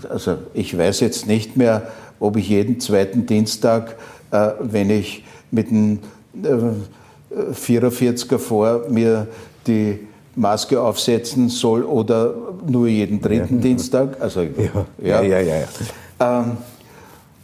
also 0.07 0.37
ich 0.53 0.77
weiß 0.77 0.99
jetzt 0.99 1.27
nicht 1.27 1.57
mehr, 1.57 1.87
ob 2.19 2.37
ich 2.37 2.47
jeden 2.47 2.79
zweiten 2.79 3.25
Dienstag, 3.25 3.97
äh, 4.29 4.51
wenn 4.61 4.91
ich 4.91 5.23
mit 5.49 5.69
einem 5.69 5.99
äh, 6.41 7.53
44er 7.53 8.37
vor 8.37 8.83
mir 8.89 9.27
die 9.65 9.99
Maske 10.35 10.81
aufsetzen 10.81 11.49
soll 11.49 11.83
oder 11.83 12.33
nur 12.67 12.87
jeden 12.87 13.21
dritten 13.21 13.55
ja. 13.55 13.61
Dienstag. 13.61 14.21
Also, 14.21 14.41
ja, 14.41 14.49
ja, 15.01 15.21
ja. 15.21 15.39
ja, 15.39 15.55
ja. 15.57 15.67
Ähm, 16.19 16.57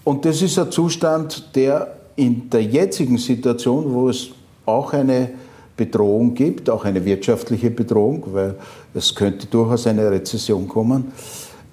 und 0.04 0.24
das 0.24 0.42
ist 0.42 0.58
ein 0.58 0.72
Zustand, 0.72 1.56
der 1.56 1.96
in 2.16 2.50
der 2.50 2.64
jetzigen 2.64 3.18
Situation, 3.18 3.94
wo 3.94 4.10
es 4.10 4.30
auch 4.66 4.94
eine 4.94 5.32
Bedrohung 5.76 6.34
gibt, 6.34 6.70
auch 6.70 6.86
eine 6.86 7.04
wirtschaftliche 7.06 7.70
Bedrohung, 7.70 8.24
weil 8.34 8.56
es 8.94 9.14
könnte 9.14 9.48
durchaus 9.48 9.86
eine 9.86 10.10
Rezession 10.10 10.68
kommen, 10.68 11.12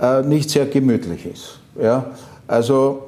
äh, 0.00 0.22
nicht 0.22 0.50
sehr 0.50 0.66
gemütlich 0.66 1.26
ist. 1.26 1.58
Ja? 1.80 2.06
Also 2.46 3.06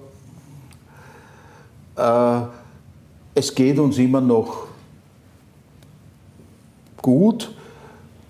äh, 1.96 2.40
es 3.34 3.54
geht 3.54 3.78
uns 3.78 3.98
immer 3.98 4.22
noch 4.22 4.66
gut, 7.02 7.52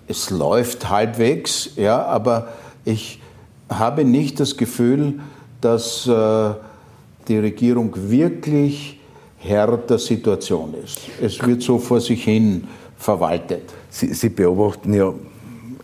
es 0.07 0.29
läuft 0.29 0.89
halbwegs, 0.89 1.71
ja, 1.75 2.03
aber 2.05 2.49
ich 2.85 3.19
habe 3.69 4.05
nicht 4.05 4.39
das 4.39 4.57
Gefühl, 4.57 5.19
dass 5.61 6.07
äh, 6.07 6.51
die 7.27 7.37
Regierung 7.37 7.91
wirklich 7.95 8.99
Herr 9.39 9.77
der 9.77 9.99
Situation 9.99 10.73
ist. 10.83 10.99
Es 11.21 11.45
wird 11.45 11.61
so 11.61 11.77
vor 11.77 12.01
sich 12.01 12.23
hin 12.23 12.67
verwaltet. 12.97 13.73
Sie, 13.89 14.13
Sie 14.13 14.29
beobachten 14.29 14.93
ja 14.93 15.13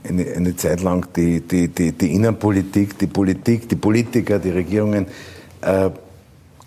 eine, 0.07 0.25
eine, 0.35 0.55
Zeit 0.55 0.81
lang 0.81 1.07
die, 1.15 1.41
die, 1.41 1.67
die, 1.67 1.91
die, 1.91 2.13
Innenpolitik, 2.13 2.97
die 2.97 3.07
Politik, 3.07 3.69
die 3.69 3.75
Politiker, 3.75 4.39
die 4.39 4.49
Regierungen. 4.49 5.07
Äh, 5.61 5.89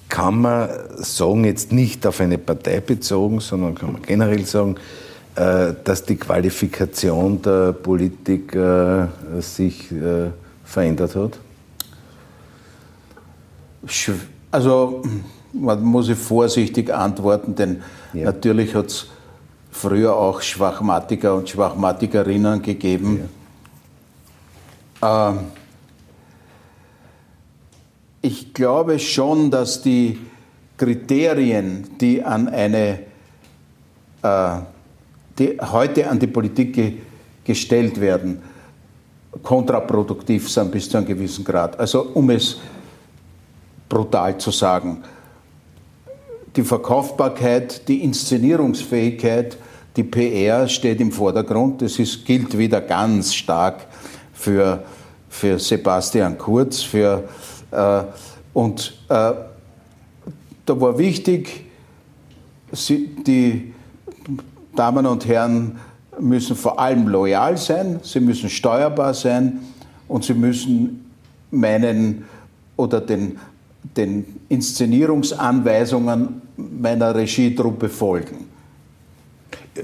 kann 0.08 0.40
man 0.40 0.68
sagen, 0.98 1.44
jetzt 1.44 1.72
nicht 1.72 2.06
auf 2.06 2.20
eine 2.20 2.38
Partei 2.38 2.80
bezogen, 2.80 3.40
sondern 3.40 3.74
kann 3.74 3.92
man 3.92 4.02
generell 4.02 4.46
sagen, 4.46 4.76
dass 5.37 6.05
die 6.05 6.16
Qualifikation 6.16 7.42
der 7.42 7.72
Politik 7.72 8.55
äh, 8.55 9.07
sich 9.40 9.92
äh, 9.92 10.31
verändert 10.64 11.14
hat? 11.14 11.38
Also 14.51 15.03
man 15.53 15.83
muss 15.85 16.09
ich 16.09 16.18
vorsichtig 16.18 16.92
antworten, 16.92 17.55
denn 17.55 17.83
ja. 18.14 18.25
natürlich 18.25 18.75
hat 18.75 18.87
es 18.87 19.07
früher 19.70 20.16
auch 20.16 20.40
Schwachmatiker 20.40 21.35
und 21.35 21.49
Schwachmatikerinnen 21.49 22.62
gegeben. 22.62 23.29
Ja. 25.03 25.31
Ähm, 25.31 25.38
ich 28.22 28.55
glaube 28.55 28.99
schon, 28.99 29.51
dass 29.51 29.83
die 29.83 30.18
Kriterien, 30.79 31.99
die 32.01 32.22
an 32.22 32.49
eine 32.49 33.01
äh, 34.22 34.59
die 35.38 35.59
heute 35.61 36.09
an 36.09 36.18
die 36.18 36.27
Politik 36.27 36.75
ge 36.75 36.92
gestellt 37.44 38.01
werden, 38.01 38.42
kontraproduktiv 39.42 40.51
sind 40.51 40.72
bis 40.72 40.88
zu 40.88 40.96
einem 40.96 41.07
gewissen 41.07 41.44
Grad. 41.44 41.79
Also 41.79 42.11
um 42.14 42.29
es 42.31 42.59
brutal 43.88 44.37
zu 44.38 44.51
sagen, 44.51 45.05
die 46.57 46.64
Verkaufbarkeit, 46.64 47.87
die 47.87 48.03
Inszenierungsfähigkeit, 48.03 49.57
die 49.96 50.03
PR 50.03 50.68
steht 50.68 51.01
im 51.01 51.12
Vordergrund. 51.12 51.83
Das 51.83 51.99
ist, 51.99 52.25
gilt 52.25 52.57
wieder 52.57 52.81
ganz 52.81 53.35
stark 53.35 53.87
für, 54.33 54.83
für 55.29 55.59
Sebastian 55.59 56.37
Kurz. 56.37 56.83
Für, 56.83 57.29
äh, 57.70 58.03
und 58.53 58.99
äh, 59.09 59.33
da 60.64 60.81
war 60.81 60.99
wichtig, 60.99 61.64
die 62.72 63.72
Damen 64.76 65.06
und 65.06 65.26
Herren 65.26 65.78
müssen 66.18 66.56
vor 66.56 66.78
allem 66.78 67.08
loyal 67.08 67.56
sein, 67.56 68.00
sie 68.02 68.20
müssen 68.20 68.48
steuerbar 68.48 69.14
sein 69.14 69.60
und 70.08 70.24
sie 70.24 70.34
müssen 70.34 71.10
meinen 71.50 72.24
oder 72.76 73.00
den, 73.00 73.38
den 73.96 74.24
Inszenierungsanweisungen 74.48 76.42
meiner 76.56 77.14
Regietruppe 77.14 77.88
folgen. 77.88 78.46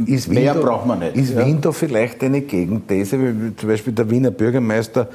Ist 0.07 0.29
Mehr 0.29 0.55
Wien 0.55 0.63
braucht 0.63 0.87
man 0.87 1.01
nicht. 1.01 1.17
Ist 1.17 1.35
ja? 1.35 1.45
Wien 1.45 1.61
da 1.61 1.71
vielleicht 1.73 2.23
eine 2.25 2.41
Gegenthese? 2.41 3.19
Zum 3.57 3.69
Beispiel 3.69 3.93
der 3.93 4.09
Wiener 4.11 4.31
Bürgermeister 4.31 5.09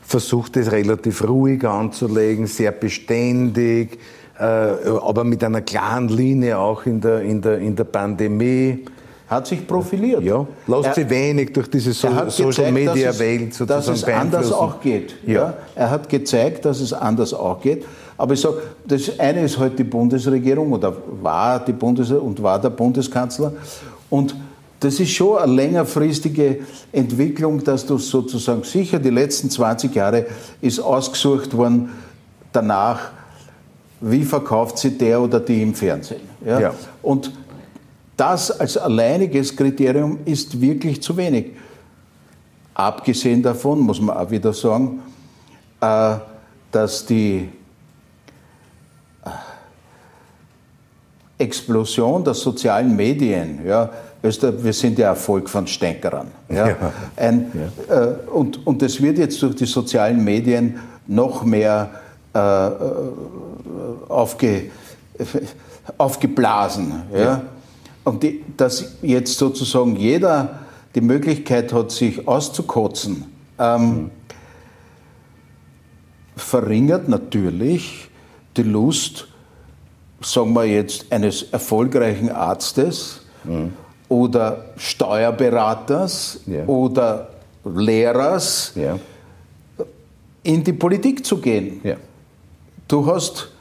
versucht 0.00 0.56
es 0.56 0.72
relativ 0.72 1.26
ruhig 1.26 1.64
anzulegen, 1.64 2.46
sehr 2.46 2.72
beständig, 2.72 3.98
äh, 4.38 4.42
aber 4.42 5.24
mit 5.24 5.44
einer 5.44 5.60
klaren 5.60 6.08
Linie 6.08 6.58
auch 6.58 6.86
in 6.86 7.00
der, 7.00 7.20
in 7.22 7.42
der, 7.42 7.58
in 7.58 7.76
der 7.76 7.84
Pandemie 7.84 8.84
hat 9.28 9.46
sich 9.46 9.66
profiliert. 9.66 10.22
Ja, 10.22 10.46
lässt 10.66 10.94
sich 10.94 11.08
wenig 11.08 11.52
durch 11.52 11.70
diese 11.70 11.92
so 11.92 12.08
Social 12.28 12.70
Media 12.72 13.18
Welt 13.18 13.54
sozusagen 13.54 13.66
Dass 13.66 13.88
es 13.88 14.04
anders 14.04 14.52
auch 14.52 14.80
geht. 14.80 15.14
Ja. 15.26 15.32
ja. 15.32 15.54
Er 15.74 15.90
hat 15.90 16.08
gezeigt, 16.08 16.64
dass 16.64 16.80
es 16.80 16.92
anders 16.92 17.32
auch 17.32 17.60
geht. 17.60 17.84
Aber 18.18 18.34
ich 18.34 18.40
sage, 18.40 18.56
das 18.86 19.18
eine 19.18 19.42
ist 19.44 19.58
halt 19.58 19.78
die 19.78 19.84
Bundesregierung 19.84 20.72
oder 20.72 20.94
war 21.22 21.64
die 21.64 21.72
Bundes 21.72 22.10
und 22.10 22.42
war 22.42 22.60
der 22.60 22.70
Bundeskanzler. 22.70 23.52
Und 24.10 24.36
das 24.78 25.00
ist 25.00 25.10
schon 25.10 25.38
eine 25.38 25.52
längerfristige 25.52 26.60
Entwicklung, 26.92 27.62
dass 27.64 27.86
du 27.86 27.98
sozusagen 27.98 28.64
sicher 28.64 28.98
die 28.98 29.10
letzten 29.10 29.48
20 29.48 29.94
Jahre 29.94 30.26
ist 30.60 30.80
ausgesucht 30.80 31.56
worden 31.56 31.90
danach, 32.52 33.10
wie 34.00 34.24
verkauft 34.24 34.78
sie 34.78 34.98
der 34.98 35.20
oder 35.20 35.40
die 35.40 35.62
im 35.62 35.74
Fernsehen. 35.74 36.22
Ja? 36.44 36.60
ja. 36.60 36.74
Und 37.02 37.32
das 38.16 38.50
als 38.50 38.76
alleiniges 38.76 39.56
Kriterium 39.56 40.18
ist 40.24 40.60
wirklich 40.60 41.02
zu 41.02 41.16
wenig. 41.16 41.52
Abgesehen 42.74 43.42
davon 43.42 43.80
muss 43.80 44.00
man 44.00 44.16
auch 44.16 44.30
wieder 44.30 44.52
sagen, 44.52 45.00
äh, 45.80 46.14
dass 46.70 47.04
die 47.04 47.48
äh, 49.24 49.28
Explosion 51.38 52.24
der 52.24 52.34
sozialen 52.34 52.94
Medien, 52.96 53.60
ja, 53.66 53.90
wir 54.22 54.72
sind 54.72 54.98
ja 54.98 55.08
Erfolg 55.08 55.50
von 55.50 55.66
Stänkerern. 55.66 56.28
Ja, 56.48 56.68
ja. 56.68 56.76
Ein, 57.16 57.70
ja. 57.88 58.02
Äh, 58.02 58.14
und, 58.30 58.64
und 58.66 58.82
es 58.82 59.02
wird 59.02 59.18
jetzt 59.18 59.42
durch 59.42 59.56
die 59.56 59.66
sozialen 59.66 60.22
Medien 60.22 60.78
noch 61.06 61.44
mehr 61.44 61.90
äh, 62.32 62.38
aufge, 64.08 64.70
aufgeblasen. 65.98 67.02
Ja? 67.12 67.42
Und 68.04 68.22
die, 68.22 68.44
dass 68.56 68.96
jetzt 69.02 69.38
sozusagen 69.38 69.96
jeder 69.96 70.60
die 70.94 71.00
Möglichkeit 71.00 71.72
hat, 71.72 71.90
sich 71.90 72.26
auszukotzen, 72.26 73.26
ähm, 73.58 73.80
mhm. 73.80 74.10
verringert 76.36 77.08
natürlich 77.08 78.08
die 78.56 78.64
Lust, 78.64 79.28
sagen 80.20 80.52
wir 80.52 80.64
jetzt, 80.64 81.10
eines 81.10 81.44
erfolgreichen 81.44 82.30
Arztes 82.30 83.20
mhm. 83.44 83.72
oder 84.08 84.66
Steuerberaters 84.76 86.40
ja. 86.46 86.64
oder 86.66 87.30
Lehrers 87.64 88.72
ja. 88.74 88.98
in 90.42 90.64
die 90.64 90.72
Politik 90.72 91.24
zu 91.24 91.38
gehen. 91.38 91.80
Ja. 91.84 91.96
Du 92.88 93.06
hast 93.06 93.52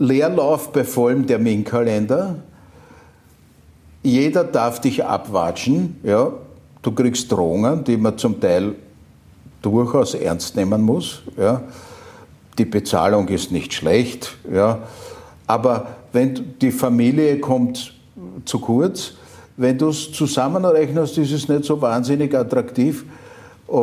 Leerlauf 0.00 0.72
bei 0.72 0.82
vollem 0.82 1.26
Terminkalender. 1.26 2.36
Jeder 4.02 4.44
darf 4.44 4.80
dich 4.80 5.04
abwatschen. 5.04 6.00
Ja. 6.02 6.32
Du 6.80 6.92
kriegst 6.92 7.30
Drohungen, 7.30 7.84
die 7.84 7.98
man 7.98 8.16
zum 8.16 8.40
Teil 8.40 8.74
durchaus 9.60 10.14
ernst 10.14 10.56
nehmen 10.56 10.80
muss. 10.80 11.20
Ja. 11.36 11.60
Die 12.56 12.64
Bezahlung 12.64 13.28
ist 13.28 13.52
nicht 13.52 13.74
schlecht. 13.74 14.38
Ja. 14.50 14.78
Aber 15.46 15.88
wenn 16.14 16.58
die 16.62 16.72
Familie 16.72 17.38
kommt 17.38 17.92
zu 18.46 18.58
kurz, 18.58 19.12
wenn 19.58 19.76
du 19.76 19.90
es 19.90 20.10
zusammenrechnest, 20.12 21.18
ist 21.18 21.32
es 21.32 21.46
nicht 21.46 21.64
so 21.64 21.82
wahnsinnig 21.82 22.34
attraktiv, 22.34 23.04
äh, 23.70 23.74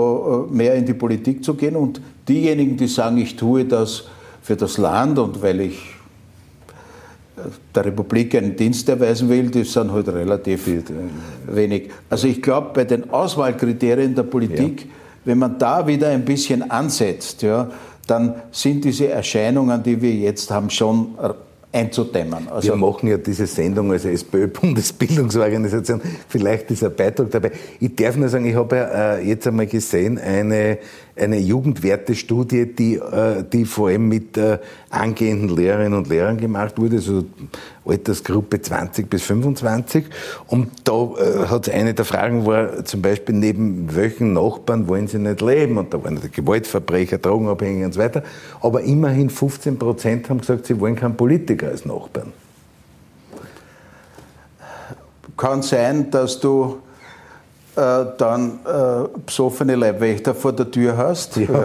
mehr 0.49 0.73
in 0.73 0.87
die 0.87 0.95
Politik 0.95 1.43
zu 1.43 1.53
gehen. 1.53 1.75
Und 1.75 2.01
diejenigen, 2.27 2.75
die 2.75 2.87
sagen, 2.87 3.19
ich 3.19 3.35
tue 3.35 3.65
das 3.65 4.05
für 4.41 4.55
das 4.55 4.79
Land 4.79 5.19
und 5.19 5.43
weil 5.43 5.61
ich 5.61 5.96
der 7.73 7.85
Republik 7.85 8.35
einen 8.35 8.55
Dienst 8.55 8.89
erweisen 8.89 9.29
will, 9.29 9.49
die 9.49 9.63
sind 9.63 9.91
halt 9.91 10.07
relativ 10.09 10.69
wenig. 11.47 11.89
Also 12.09 12.27
ich 12.27 12.41
glaube, 12.41 12.71
bei 12.73 12.83
den 12.85 13.09
Auswahlkriterien 13.09 14.15
der 14.15 14.23
Politik, 14.23 14.81
ja. 14.81 14.87
wenn 15.25 15.37
man 15.37 15.59
da 15.59 15.85
wieder 15.85 16.09
ein 16.09 16.25
bisschen 16.25 16.69
ansetzt, 16.69 17.43
ja, 17.43 17.69
dann 18.07 18.35
sind 18.51 18.85
diese 18.85 19.09
Erscheinungen, 19.09 19.83
die 19.83 20.01
wir 20.01 20.13
jetzt 20.13 20.49
haben, 20.49 20.69
schon 20.69 21.15
einzudämmen. 21.71 22.47
Also 22.47 22.69
wir 22.69 22.75
machen 22.75 23.09
ja 23.09 23.17
diese 23.17 23.45
Sendung 23.45 23.91
als 23.91 24.05
SPÖ-Bundesbildungsorganisation. 24.05 26.01
Vielleicht 26.27 26.71
ist 26.71 26.83
ein 26.83 26.95
Beitrag 26.95 27.29
dabei. 27.29 27.51
Ich 27.79 27.95
darf 27.95 28.15
nur 28.15 28.29
sagen, 28.29 28.45
ich 28.45 28.55
habe 28.55 28.75
ja 28.75 29.15
äh, 29.15 29.27
jetzt 29.27 29.45
einmal 29.47 29.67
gesehen, 29.67 30.17
eine 30.17 30.79
eine 31.17 31.37
Jugendwertestudie, 31.37 32.65
die, 32.65 32.95
äh, 32.95 33.43
die 33.43 33.65
vor 33.65 33.89
allem 33.89 34.07
mit 34.07 34.37
äh, 34.37 34.59
angehenden 34.89 35.55
Lehrerinnen 35.55 35.97
und 35.97 36.07
Lehrern 36.09 36.37
gemacht 36.37 36.77
wurde, 36.77 36.97
also 36.97 37.25
Altersgruppe 37.85 38.61
20 38.61 39.09
bis 39.09 39.23
25. 39.23 40.05
Und 40.47 40.69
da 40.83 40.93
äh, 40.93 41.47
hat 41.47 41.69
eine 41.69 41.93
der 41.93 42.05
Fragen 42.05 42.45
war 42.45 42.85
zum 42.85 43.01
Beispiel, 43.01 43.35
neben 43.35 43.95
welchen 43.95 44.33
Nachbarn 44.33 44.87
wollen 44.87 45.07
sie 45.07 45.19
nicht 45.19 45.41
leben? 45.41 45.77
Und 45.77 45.93
da 45.93 46.03
waren 46.03 46.19
die 46.21 46.29
Gewaltverbrecher, 46.29 47.17
Drogenabhängige 47.17 47.85
und 47.85 47.93
so 47.93 47.99
weiter. 47.99 48.23
Aber 48.61 48.81
immerhin 48.81 49.29
15 49.29 49.77
Prozent 49.77 50.29
haben 50.29 50.39
gesagt, 50.39 50.65
sie 50.65 50.79
wollen 50.79 50.95
keinen 50.95 51.15
Politiker 51.15 51.67
als 51.67 51.85
Nachbarn. 51.85 52.33
Kann 55.35 55.61
sein, 55.61 56.09
dass 56.09 56.39
du 56.39 56.79
äh, 57.77 58.05
dann 58.17 58.59
äh, 58.65 59.07
besoffene 59.23 59.75
Leibwächter 59.75 60.33
vor 60.33 60.51
der 60.51 60.71
Tür 60.71 60.97
hast, 60.97 61.37
ja. 61.37 61.45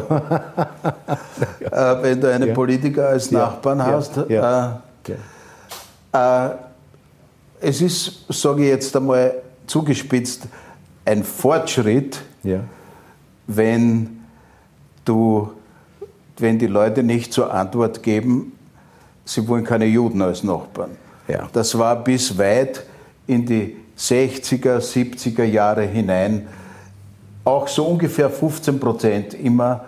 äh, 1.61 2.03
wenn 2.03 2.21
du 2.21 2.31
einen 2.31 2.49
ja. 2.49 2.55
Politiker 2.55 3.09
als 3.09 3.31
Nachbarn 3.31 3.79
ja. 3.79 3.87
hast. 3.87 4.19
Äh, 4.19 4.37
äh, 6.13 6.51
es 7.61 7.81
ist, 7.81 8.27
sage 8.29 8.65
ich 8.65 8.69
jetzt 8.69 8.95
einmal 8.95 9.37
zugespitzt, 9.67 10.43
ein 11.07 11.25
Fortschritt, 11.25 12.21
wenn 13.47 14.21
du, 15.07 15.51
wenn 16.37 16.59
die 16.59 16.67
Leute 16.67 17.03
nicht 17.03 17.33
zur 17.33 17.55
Antwort 17.55 18.03
geben, 18.03 18.53
sie 19.25 19.49
wollen 19.49 19.65
keine 19.65 19.87
Juden 19.87 20.21
als 20.21 20.43
Nachbarn. 20.43 20.91
Das 21.55 21.79
war 21.79 21.97
bis 22.05 22.37
weit 22.37 22.85
in 23.27 23.47
die 23.47 23.82
60er, 24.03 24.79
70er 24.79 25.45
Jahre 25.45 25.83
hinein 25.83 26.49
auch 27.45 27.69
so 27.69 27.87
ungefähr 27.87 28.31
15 28.31 28.79
Prozent 28.79 29.35
immer 29.35 29.85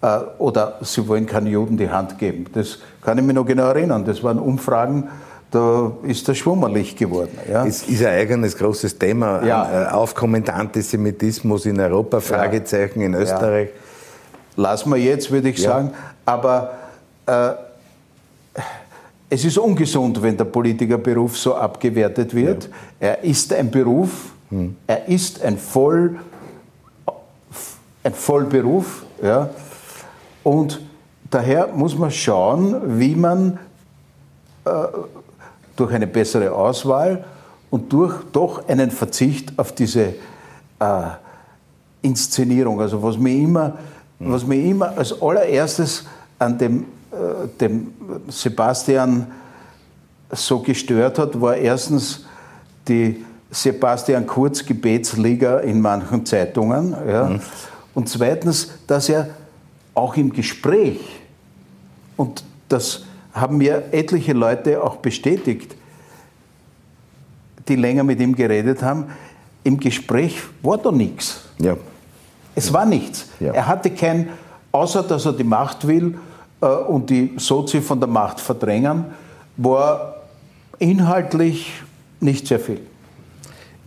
äh, 0.00 0.18
oder 0.38 0.78
sie 0.82 1.06
wollen 1.08 1.26
keinen 1.26 1.46
Juden 1.46 1.76
die 1.76 1.90
Hand 1.90 2.18
geben. 2.18 2.46
Das 2.52 2.78
kann 3.02 3.18
ich 3.18 3.24
mich 3.24 3.34
noch 3.34 3.46
genau 3.46 3.68
erinnern. 3.68 4.04
Das 4.04 4.22
waren 4.22 4.38
Umfragen, 4.38 5.08
da 5.50 5.92
ist 6.02 6.28
das 6.28 6.38
schwummerlich 6.38 6.96
geworden. 6.96 7.38
Ja. 7.50 7.64
Es 7.64 7.82
ist 7.84 8.04
ein 8.04 8.14
eigenes 8.14 8.56
großes 8.56 8.98
Thema. 8.98 9.44
Ja. 9.44 9.84
Äh, 9.84 9.92
aufkommender 9.92 10.54
Antisemitismus 10.54 11.66
in 11.66 11.80
Europa, 11.80 12.20
Fragezeichen 12.20 13.00
ja. 13.00 13.06
in 13.06 13.14
Österreich. 13.14 13.68
Ja. 14.56 14.62
Lassen 14.62 14.90
wir 14.90 14.98
jetzt, 14.98 15.30
würde 15.30 15.48
ich 15.48 15.60
sagen. 15.60 15.92
Aber 16.24 16.74
äh, 17.26 17.50
es 19.34 19.44
ist 19.44 19.58
ungesund, 19.58 20.22
wenn 20.22 20.36
der 20.36 20.44
Politikerberuf 20.44 21.36
so 21.36 21.56
abgewertet 21.56 22.32
wird. 22.34 22.68
Ja. 23.00 23.08
Er 23.08 23.24
ist 23.24 23.52
ein 23.52 23.68
Beruf, 23.68 24.32
hm. 24.48 24.76
er 24.86 25.08
ist 25.08 25.42
ein, 25.42 25.58
Voll, 25.58 26.20
ein 28.04 28.14
Vollberuf. 28.14 29.04
Ja. 29.20 29.50
Und 30.44 30.80
daher 31.28 31.66
muss 31.74 31.98
man 31.98 32.12
schauen, 32.12 33.00
wie 33.00 33.16
man 33.16 33.58
äh, 34.64 34.70
durch 35.74 35.92
eine 35.92 36.06
bessere 36.06 36.52
Auswahl 36.52 37.24
und 37.70 37.92
durch 37.92 38.14
doch 38.30 38.68
einen 38.68 38.92
Verzicht 38.92 39.58
auf 39.58 39.72
diese 39.72 40.14
äh, 40.78 41.02
Inszenierung, 42.02 42.80
also 42.80 43.02
was 43.02 43.18
mir 43.18 43.34
immer, 43.34 43.78
hm. 44.20 44.32
was 44.32 44.46
mir 44.46 44.62
immer 44.62 44.96
als 44.96 45.20
allererstes 45.20 46.04
an 46.38 46.56
dem 46.56 46.86
dem 47.60 47.92
Sebastian 48.28 49.26
so 50.30 50.60
gestört 50.60 51.18
hat, 51.18 51.40
war 51.40 51.56
erstens 51.56 52.24
die 52.88 53.24
Sebastian 53.50 54.26
Kurz 54.26 54.64
Gebetsliga 54.64 55.58
in 55.60 55.80
manchen 55.80 56.26
Zeitungen. 56.26 56.94
Ja. 57.08 57.24
Mhm. 57.24 57.40
Und 57.94 58.08
zweitens, 58.08 58.70
dass 58.86 59.08
er 59.08 59.30
auch 59.94 60.16
im 60.16 60.32
Gespräch, 60.32 61.00
und 62.16 62.44
das 62.68 63.04
haben 63.32 63.58
mir 63.58 63.84
etliche 63.92 64.32
Leute 64.32 64.82
auch 64.82 64.96
bestätigt, 64.96 65.76
die 67.68 67.76
länger 67.76 68.04
mit 68.04 68.20
ihm 68.20 68.34
geredet 68.34 68.82
haben, 68.82 69.06
im 69.62 69.78
Gespräch 69.78 70.42
war 70.62 70.78
da 70.78 70.90
nichts. 70.90 71.42
Ja. 71.58 71.76
Es 72.54 72.72
war 72.72 72.84
nichts. 72.84 73.28
Ja. 73.40 73.52
Er 73.52 73.66
hatte 73.66 73.90
kein, 73.90 74.28
außer 74.72 75.02
dass 75.02 75.24
er 75.24 75.32
die 75.32 75.44
Macht 75.44 75.86
will 75.86 76.14
äh, 76.14 76.33
und 76.66 77.10
die 77.10 77.32
Sozi 77.36 77.80
von 77.80 78.00
der 78.00 78.08
Macht 78.08 78.40
verdrängen, 78.40 79.04
war 79.56 80.16
inhaltlich 80.78 81.72
nicht 82.20 82.46
sehr 82.46 82.60
viel. 82.60 82.80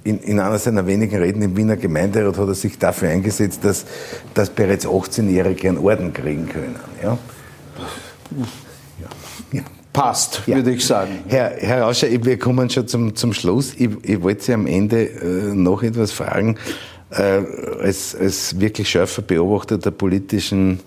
In, 0.04 0.20
in, 0.20 0.40
einer 0.40 0.58
seiner 0.58 0.88
wenigen 0.88 1.18
Reden 1.18 1.42
im 1.42 1.58
Wiener 1.58 1.76
Gemeinderat 1.76 2.38
hat 2.38 2.48
er 2.48 2.54
sich 2.54 2.78
dafür 2.78 3.10
eingesetzt, 3.10 3.60
dass, 3.64 3.86
dass 4.34 4.50
bereits 4.50 4.88
18-Jährige 4.88 5.68
einen 5.68 5.80
Orden 5.80 6.14
kriegen 6.14 6.48
können. 6.48 6.76
Ja? 7.04 7.18
ja. 9.52 9.62
Passt, 9.92 10.44
ja. 10.46 10.56
würde 10.56 10.72
ich 10.72 10.86
sagen. 10.86 11.24
Herr, 11.28 11.56
Herr 11.58 11.82
Rauscher, 11.82 12.08
wir 12.10 12.40
kommen 12.40 12.70
schon 12.70 12.88
zum, 12.88 13.16
zum 13.16 13.34
Schluss. 13.34 13.74
Ich, 13.74 13.90
ich 14.04 14.22
wollte 14.22 14.44
Sie 14.44 14.54
am 14.54 14.68
Ende 14.68 15.06
äh, 15.06 15.56
noch 15.56 15.84
etwas 15.84 16.12
fragen. 16.12 16.58
Äh, 17.10 17.42
als, 17.82 18.16
als 18.16 18.60
wirklich 18.60 18.90
scharfer 18.90 19.24
Beobachter 19.24 19.78
der 19.78 19.92
politischen 19.92 20.80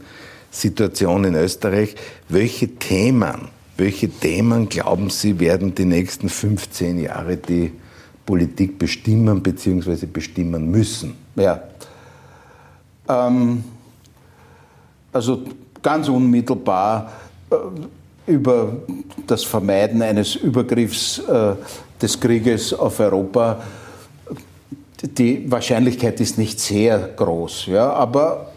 Situation 0.51 1.24
in 1.24 1.34
Österreich. 1.34 1.94
Welche 2.28 2.68
Themen, 2.68 3.48
welche 3.76 4.09
Themen 4.09 4.68
glauben 4.68 5.11
Sie 5.11 5.38
werden 5.40 5.74
die 5.74 5.84
nächsten 5.84 6.28
15 6.28 7.01
Jahre 7.01 7.36
die 7.36 7.72
Politik 8.26 8.78
bestimmen 8.78 9.42
bzw. 9.42 10.07
bestimmen 10.07 10.70
müssen? 10.70 11.14
Ja. 11.36 11.62
Ähm, 13.09 13.64
also 15.12 15.42
ganz 15.82 16.09
unmittelbar 16.09 17.12
äh, 17.51 17.57
über 18.30 18.76
das 19.26 19.44
Vermeiden 19.44 20.03
eines 20.03 20.36
Übergriffs 20.36 21.18
äh, 21.18 21.55
des 22.01 22.18
Krieges 22.20 22.72
auf 22.74 23.01
Europa. 23.01 23.62
Die 25.03 25.51
Wahrscheinlichkeit 25.51 26.20
ist 26.20 26.38
nicht 26.38 26.61
sehr 26.61 26.98
groß, 26.98 27.66
ja, 27.66 27.90
aber 27.92 28.49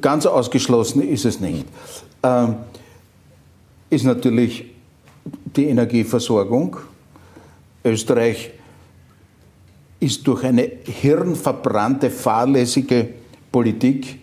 ganz 0.00 0.26
ausgeschlossen 0.26 1.02
ist 1.02 1.24
es 1.24 1.40
nicht. 1.40 1.66
Ähm, 2.22 2.56
ist 3.88 4.04
natürlich 4.04 4.66
die 5.56 5.66
Energieversorgung. 5.66 6.76
Österreich 7.84 8.50
ist 9.98 10.26
durch 10.26 10.44
eine 10.44 10.70
hirnverbrannte, 10.84 12.10
fahrlässige 12.10 13.08
Politik 13.50 14.20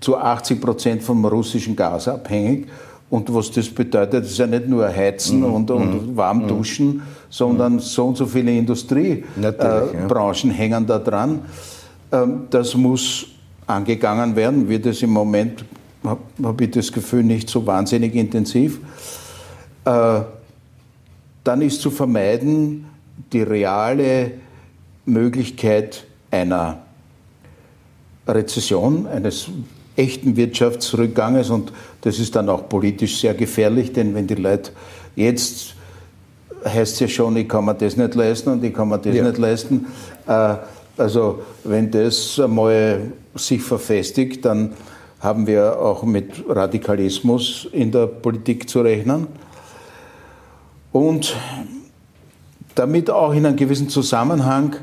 zu 0.00 0.16
80 0.16 0.60
Prozent 0.60 1.02
vom 1.02 1.24
russischen 1.24 1.76
Gas 1.76 2.08
abhängig. 2.08 2.68
Und 3.10 3.32
was 3.34 3.50
das 3.50 3.68
bedeutet, 3.68 4.24
ist 4.24 4.38
ja 4.38 4.46
nicht 4.46 4.66
nur 4.68 4.88
Heizen 4.88 5.40
mhm. 5.40 5.54
und, 5.54 5.70
und 5.70 6.12
mhm. 6.12 6.16
warm 6.16 6.44
mhm. 6.44 6.48
duschen, 6.48 7.02
sondern 7.28 7.74
mhm. 7.74 7.80
so 7.80 8.06
und 8.06 8.16
so 8.16 8.24
viele 8.24 8.56
Industriebranchen 8.56 10.50
äh, 10.50 10.52
ja. 10.52 10.58
hängen 10.58 10.86
da 10.86 10.98
dran. 10.98 11.40
Ähm, 12.10 12.46
das 12.48 12.74
muss 12.74 13.26
angegangen 13.66 14.36
werden, 14.36 14.68
wird 14.68 14.86
es 14.86 15.02
im 15.02 15.10
Moment, 15.10 15.64
habe 16.04 16.20
hab 16.42 16.60
ich 16.60 16.70
das 16.70 16.92
Gefühl, 16.92 17.22
nicht 17.22 17.48
so 17.48 17.66
wahnsinnig 17.66 18.14
intensiv. 18.14 18.80
Äh, 19.84 20.20
dann 21.44 21.62
ist 21.62 21.80
zu 21.80 21.90
vermeiden 21.90 22.86
die 23.32 23.42
reale 23.42 24.32
Möglichkeit 25.04 26.04
einer 26.30 26.82
Rezession, 28.26 29.06
eines 29.06 29.48
echten 29.96 30.36
Wirtschaftsrückganges 30.36 31.50
und 31.50 31.72
das 32.00 32.18
ist 32.18 32.34
dann 32.36 32.48
auch 32.48 32.68
politisch 32.68 33.20
sehr 33.20 33.34
gefährlich, 33.34 33.92
denn 33.92 34.14
wenn 34.14 34.26
die 34.26 34.36
Leute 34.36 34.72
jetzt 35.16 35.74
heißt 36.64 36.94
es 36.94 37.00
ja 37.00 37.08
schon, 37.08 37.36
ich 37.36 37.48
kann 37.48 37.64
mir 37.64 37.74
das 37.74 37.96
nicht 37.96 38.14
leisten 38.14 38.50
und 38.50 38.64
ich 38.64 38.72
kann 38.72 38.88
mir 38.88 38.98
das 38.98 39.14
ja. 39.14 39.24
nicht 39.24 39.38
leisten. 39.38 39.86
Äh, 40.26 40.54
also 40.96 41.42
wenn 41.64 41.90
das 41.90 42.38
einmal 42.38 43.12
sich 43.34 43.62
verfestigt, 43.62 44.44
dann 44.44 44.74
haben 45.20 45.46
wir 45.46 45.78
auch 45.78 46.02
mit 46.02 46.44
Radikalismus 46.48 47.68
in 47.72 47.92
der 47.92 48.06
Politik 48.06 48.68
zu 48.68 48.80
rechnen. 48.80 49.28
Und 50.90 51.34
damit 52.74 53.08
auch 53.08 53.32
in 53.32 53.46
einem 53.46 53.56
gewissen 53.56 53.88
Zusammenhang 53.88 54.76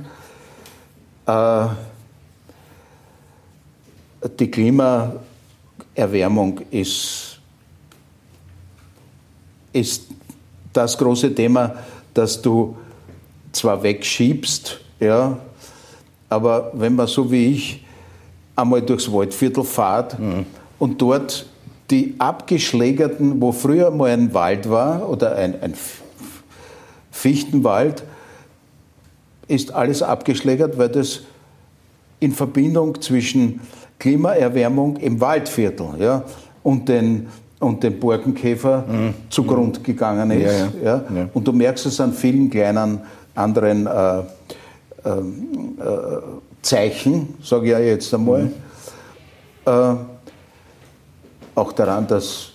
äh, 1.25 1.67
die 4.39 4.49
Klimaerwärmung 4.49 6.61
ist, 6.71 7.39
ist 9.73 10.07
das 10.73 10.97
große 10.97 11.35
Thema, 11.35 11.75
das 12.13 12.41
du 12.41 12.77
zwar 13.51 13.83
wegschiebst, 13.83 14.79
ja, 14.99 15.37
aber 16.29 16.71
wenn 16.73 16.95
man 16.95 17.07
so 17.07 17.31
wie 17.31 17.47
ich 17.53 17.85
einmal 18.55 18.81
durchs 18.81 19.11
Waldviertel 19.11 19.63
fahrt 19.63 20.19
mhm. 20.19 20.45
und 20.77 21.01
dort 21.01 21.45
die 21.89 22.15
abgeschlägerten, 22.19 23.41
wo 23.41 23.51
früher 23.51 23.89
mal 23.89 24.11
ein 24.11 24.33
Wald 24.33 24.69
war 24.69 25.09
oder 25.09 25.35
ein, 25.35 25.61
ein 25.61 25.73
Fichtenwald, 27.11 28.03
ist 29.47 29.73
alles 29.73 30.03
abgeschlägert, 30.03 30.77
weil 30.77 30.89
das 30.89 31.21
in 32.19 32.31
Verbindung 32.31 33.01
zwischen 33.01 33.61
Klimaerwärmung 33.97 34.97
im 34.97 35.19
Waldviertel 35.19 35.87
ja, 35.99 36.23
und 36.63 36.87
den 36.87 37.27
und 37.59 37.83
dem 37.83 37.99
Borkenkäfer 37.99 38.85
mhm. 38.87 39.13
zugrund 39.29 39.83
gegangen 39.83 40.31
ist. 40.31 40.59
Ja, 40.59 40.67
ja. 40.81 41.03
Ja. 41.13 41.29
Und 41.33 41.45
du 41.45 41.51
merkst 41.51 41.85
es 41.87 41.99
an 41.99 42.13
vielen 42.13 42.49
kleinen 42.49 43.01
anderen 43.35 43.85
äh, 43.85 44.21
äh, 45.03 45.09
äh, 45.09 46.21
Zeichen, 46.61 47.35
sage 47.41 47.65
ich 47.65 47.71
ja 47.71 47.79
jetzt 47.79 48.13
einmal. 48.13 48.43
Mhm. 48.43 48.53
Äh, 49.65 49.95
auch 51.55 51.71
daran, 51.73 52.07
dass 52.07 52.51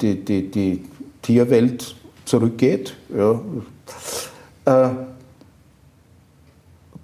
die, 0.00 0.24
die, 0.24 0.50
die 0.50 0.84
Tierwelt 1.22 1.94
zurückgeht. 2.24 2.94
Ja. 3.16 3.40
Äh, 4.64 4.90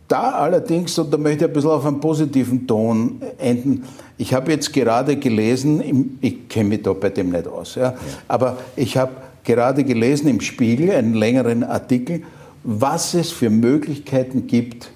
da 0.06 0.30
allerdings, 0.32 0.98
und 0.98 1.12
da 1.12 1.16
möchte 1.16 1.44
ich 1.44 1.50
ein 1.50 1.52
bisschen 1.52 1.70
auf 1.70 1.86
einen 1.86 2.00
positiven 2.00 2.66
Ton 2.66 3.20
enden, 3.38 3.84
ich 4.16 4.32
habe 4.32 4.52
jetzt 4.52 4.72
gerade 4.72 5.16
gelesen, 5.16 6.18
ich 6.20 6.48
kenne 6.48 6.68
mich 6.68 6.82
da 6.82 6.92
bei 6.92 7.10
dem 7.10 7.30
nicht 7.30 7.48
aus, 7.48 7.74
ja, 7.74 7.94
aber 8.28 8.58
ich 8.76 8.96
habe 8.96 9.12
gerade 9.42 9.82
gelesen 9.82 10.28
im 10.28 10.40
Spiegel 10.40 10.92
einen 10.92 11.14
längeren 11.14 11.64
Artikel, 11.64 12.22
was 12.64 13.14
es 13.14 13.30
für 13.30 13.50
Möglichkeiten 13.50 14.46
gibt, 14.46 14.90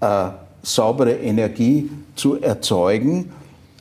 äh, 0.00 0.28
saubere 0.62 1.14
Energie 1.14 1.90
zu 2.14 2.40
erzeugen, 2.40 3.32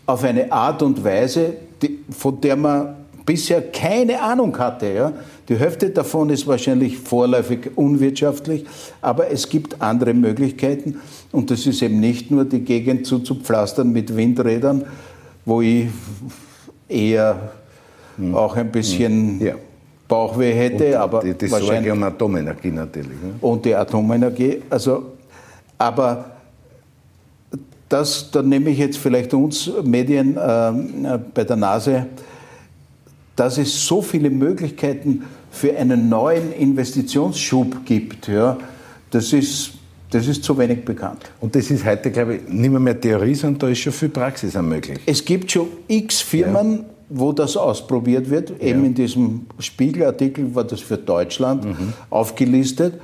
auf 0.06 0.24
eine 0.24 0.52
Art 0.52 0.82
und 0.82 1.04
Weise, 1.04 1.54
die, 1.82 2.00
von 2.10 2.40
der 2.42 2.56
man 2.56 2.96
bisher 3.26 3.62
keine 3.62 4.22
Ahnung 4.22 4.58
hatte. 4.58 4.94
Ja? 4.94 5.14
Die 5.48 5.56
Hälfte 5.56 5.90
davon 5.90 6.30
ist 6.30 6.48
wahrscheinlich 6.48 6.98
vorläufig 6.98 7.72
unwirtschaftlich, 7.76 8.66
aber 9.02 9.30
es 9.30 9.48
gibt 9.48 9.82
andere 9.82 10.14
Möglichkeiten 10.14 11.00
und 11.32 11.52
das 11.52 11.66
ist 11.66 11.82
eben 11.82 12.00
nicht 12.00 12.32
nur 12.32 12.46
die 12.46 12.62
Gegend 12.62 13.06
zuzupflastern 13.06 13.92
mit 13.92 14.16
Windrädern, 14.16 14.86
wo 15.46 15.62
ich 15.62 15.88
eher 16.88 17.52
hm. 18.18 18.36
auch 18.36 18.56
ein 18.56 18.72
bisschen 18.72 19.40
hm. 19.40 19.46
ja. 19.46 19.56
Bauchweh 20.08 20.54
hätte, 20.54 20.88
und 20.88 20.96
aber 20.96 21.20
die, 21.22 21.34
die 21.34 21.48
Sorge 21.48 21.92
um 21.92 22.04
Atomenergie 22.04 22.72
natürlich. 22.72 23.22
Ne? 23.22 23.36
Und 23.42 23.66
die 23.66 23.74
Atomenergie, 23.74 24.62
also 24.70 25.14
aber 25.78 26.26
das, 27.90 28.30
da 28.32 28.42
nehme 28.42 28.70
ich 28.70 28.78
jetzt 28.78 28.98
vielleicht 28.98 29.34
uns 29.34 29.72
Medien 29.84 30.36
äh, 30.38 31.20
bei 31.34 31.44
der 31.44 31.56
Nase 31.56 32.08
dass 33.36 33.58
es 33.58 33.86
so 33.86 34.02
viele 34.02 34.30
Möglichkeiten 34.30 35.24
für 35.52 35.76
einen 35.76 36.10
neuen 36.10 36.52
Investitionsschub 36.54 37.86
gibt, 37.86 38.28
ja, 38.28 38.58
das 39.12 39.34
ist, 39.34 39.72
das 40.10 40.28
ist 40.28 40.44
zu 40.44 40.58
wenig 40.58 40.84
bekannt. 40.86 41.32
Und 41.40 41.56
das 41.56 41.70
ist 41.70 41.86
heute, 41.86 42.12
glaube 42.12 42.36
ich, 42.36 42.48
nicht 42.48 42.70
mehr, 42.70 42.80
mehr 42.80 43.00
Theorie, 43.00 43.36
sondern 43.36 43.60
da 43.60 43.68
ist 43.70 43.80
schon 43.80 43.94
viel 43.94 44.10
Praxis 44.10 44.56
möglich. 44.56 45.00
Es 45.06 45.24
gibt 45.24 45.52
schon 45.52 45.68
x 45.88 46.22
Firmen. 46.22 46.86
Wo 47.16 47.32
das 47.32 47.56
ausprobiert 47.58 48.30
wird. 48.30 48.50
Ja. 48.50 48.68
Eben 48.68 48.86
in 48.86 48.96
diesem 48.96 49.46
Spiegelartikel 49.60 50.56
war 50.56 50.64
das 50.64 50.82
für 50.82 50.98
Deutschland 50.98 51.64
mhm. 51.66 51.94
aufgelistet. 52.10 53.00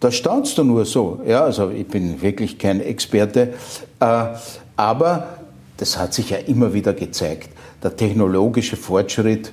Da 0.00 0.12
staunst 0.12 0.56
du 0.58 0.64
nur 0.64 0.84
so. 0.84 1.20
Ja, 1.26 1.42
also 1.44 1.70
ich 1.70 1.86
bin 1.88 2.22
wirklich 2.22 2.58
kein 2.58 2.80
Experte. 2.80 3.54
Äh, 3.98 4.24
aber 4.76 5.26
das 5.76 5.98
hat 5.98 6.14
sich 6.14 6.30
ja 6.30 6.36
immer 6.36 6.72
wieder 6.72 6.92
gezeigt. 6.92 7.50
Der 7.82 7.96
technologische 7.96 8.76
Fortschritt 8.76 9.52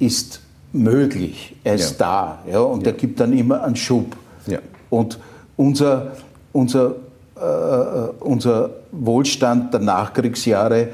ist 0.00 0.40
möglich, 0.72 1.56
er 1.64 1.74
ist 1.76 1.98
ja. 1.98 2.06
da 2.46 2.52
ja, 2.52 2.60
und 2.60 2.82
ja. 2.82 2.92
er 2.92 2.96
gibt 2.96 3.20
dann 3.20 3.32
immer 3.32 3.62
einen 3.62 3.76
Schub. 3.76 4.16
Ja. 4.46 4.58
Und 4.90 5.18
unser, 5.56 6.12
unser, 6.52 6.96
äh, 7.36 8.10
unser 8.20 8.70
Wohlstand 8.92 9.72
der 9.72 9.80
Nachkriegsjahre 9.80 10.80
äh, 10.82 10.88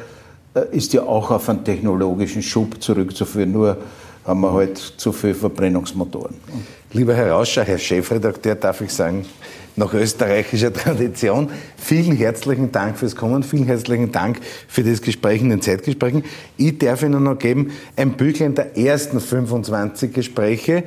ist 0.60 0.92
ja 0.92 1.02
auch 1.02 1.30
auf 1.30 1.48
einen 1.48 1.64
technologischen 1.64 2.42
Schub 2.42 2.82
zurückzuführen, 2.82 3.52
nur 3.52 3.76
haben 4.24 4.40
wir 4.40 4.52
halt 4.52 4.78
zu 4.78 5.12
viele 5.12 5.34
Verbrennungsmotoren. 5.34 6.34
Lieber 6.92 7.14
Herr 7.14 7.32
Rauscher, 7.32 7.64
Herr 7.64 7.78
Chefredakteur, 7.78 8.54
darf 8.54 8.80
ich 8.80 8.92
sagen, 8.92 9.26
nach 9.76 9.92
österreichischer 9.94 10.72
Tradition. 10.72 11.50
Vielen 11.76 12.16
herzlichen 12.16 12.72
Dank 12.72 12.96
fürs 12.96 13.16
Kommen, 13.16 13.42
vielen 13.42 13.66
herzlichen 13.66 14.12
Dank 14.12 14.40
für 14.68 14.82
das 14.82 15.02
Gespräch 15.02 15.42
in 15.42 15.50
den 15.50 15.60
Zeitgesprächen. 15.60 16.24
Ich 16.56 16.78
darf 16.78 17.02
Ihnen 17.02 17.22
noch 17.22 17.38
geben, 17.38 17.72
ein 17.96 18.12
Büchlein 18.12 18.54
der 18.54 18.76
ersten 18.76 19.20
25 19.20 20.12
Gespräche. 20.12 20.84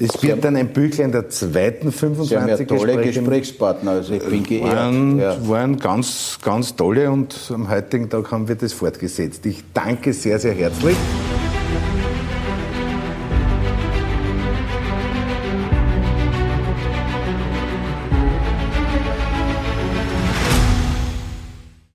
Es 0.00 0.22
wird 0.22 0.44
dann 0.44 0.56
ein 0.56 0.68
Büchlein 0.68 1.12
der 1.12 1.28
zweiten 1.28 1.92
25 1.92 2.28
Sie 2.28 2.36
haben 2.36 2.48
ja 2.48 2.56
tolle 2.56 2.96
Gespräche. 2.96 3.20
Gesprächspartner, 3.20 3.90
also 3.92 4.14
ich 4.14 4.22
bin 4.22 4.42
geehrt. 4.42 4.76
Waren, 4.76 5.18
ja. 5.18 5.48
waren 5.48 5.78
ganz, 5.78 6.38
ganz 6.42 6.76
tolle 6.76 7.10
und 7.10 7.34
am 7.52 7.68
heutigen 7.68 8.08
Tag 8.08 8.30
haben 8.30 8.48
wir 8.48 8.54
das 8.54 8.72
fortgesetzt. 8.72 9.44
Ich 9.46 9.64
danke 9.74 10.12
sehr, 10.12 10.38
sehr 10.38 10.54
herzlich. 10.54 10.96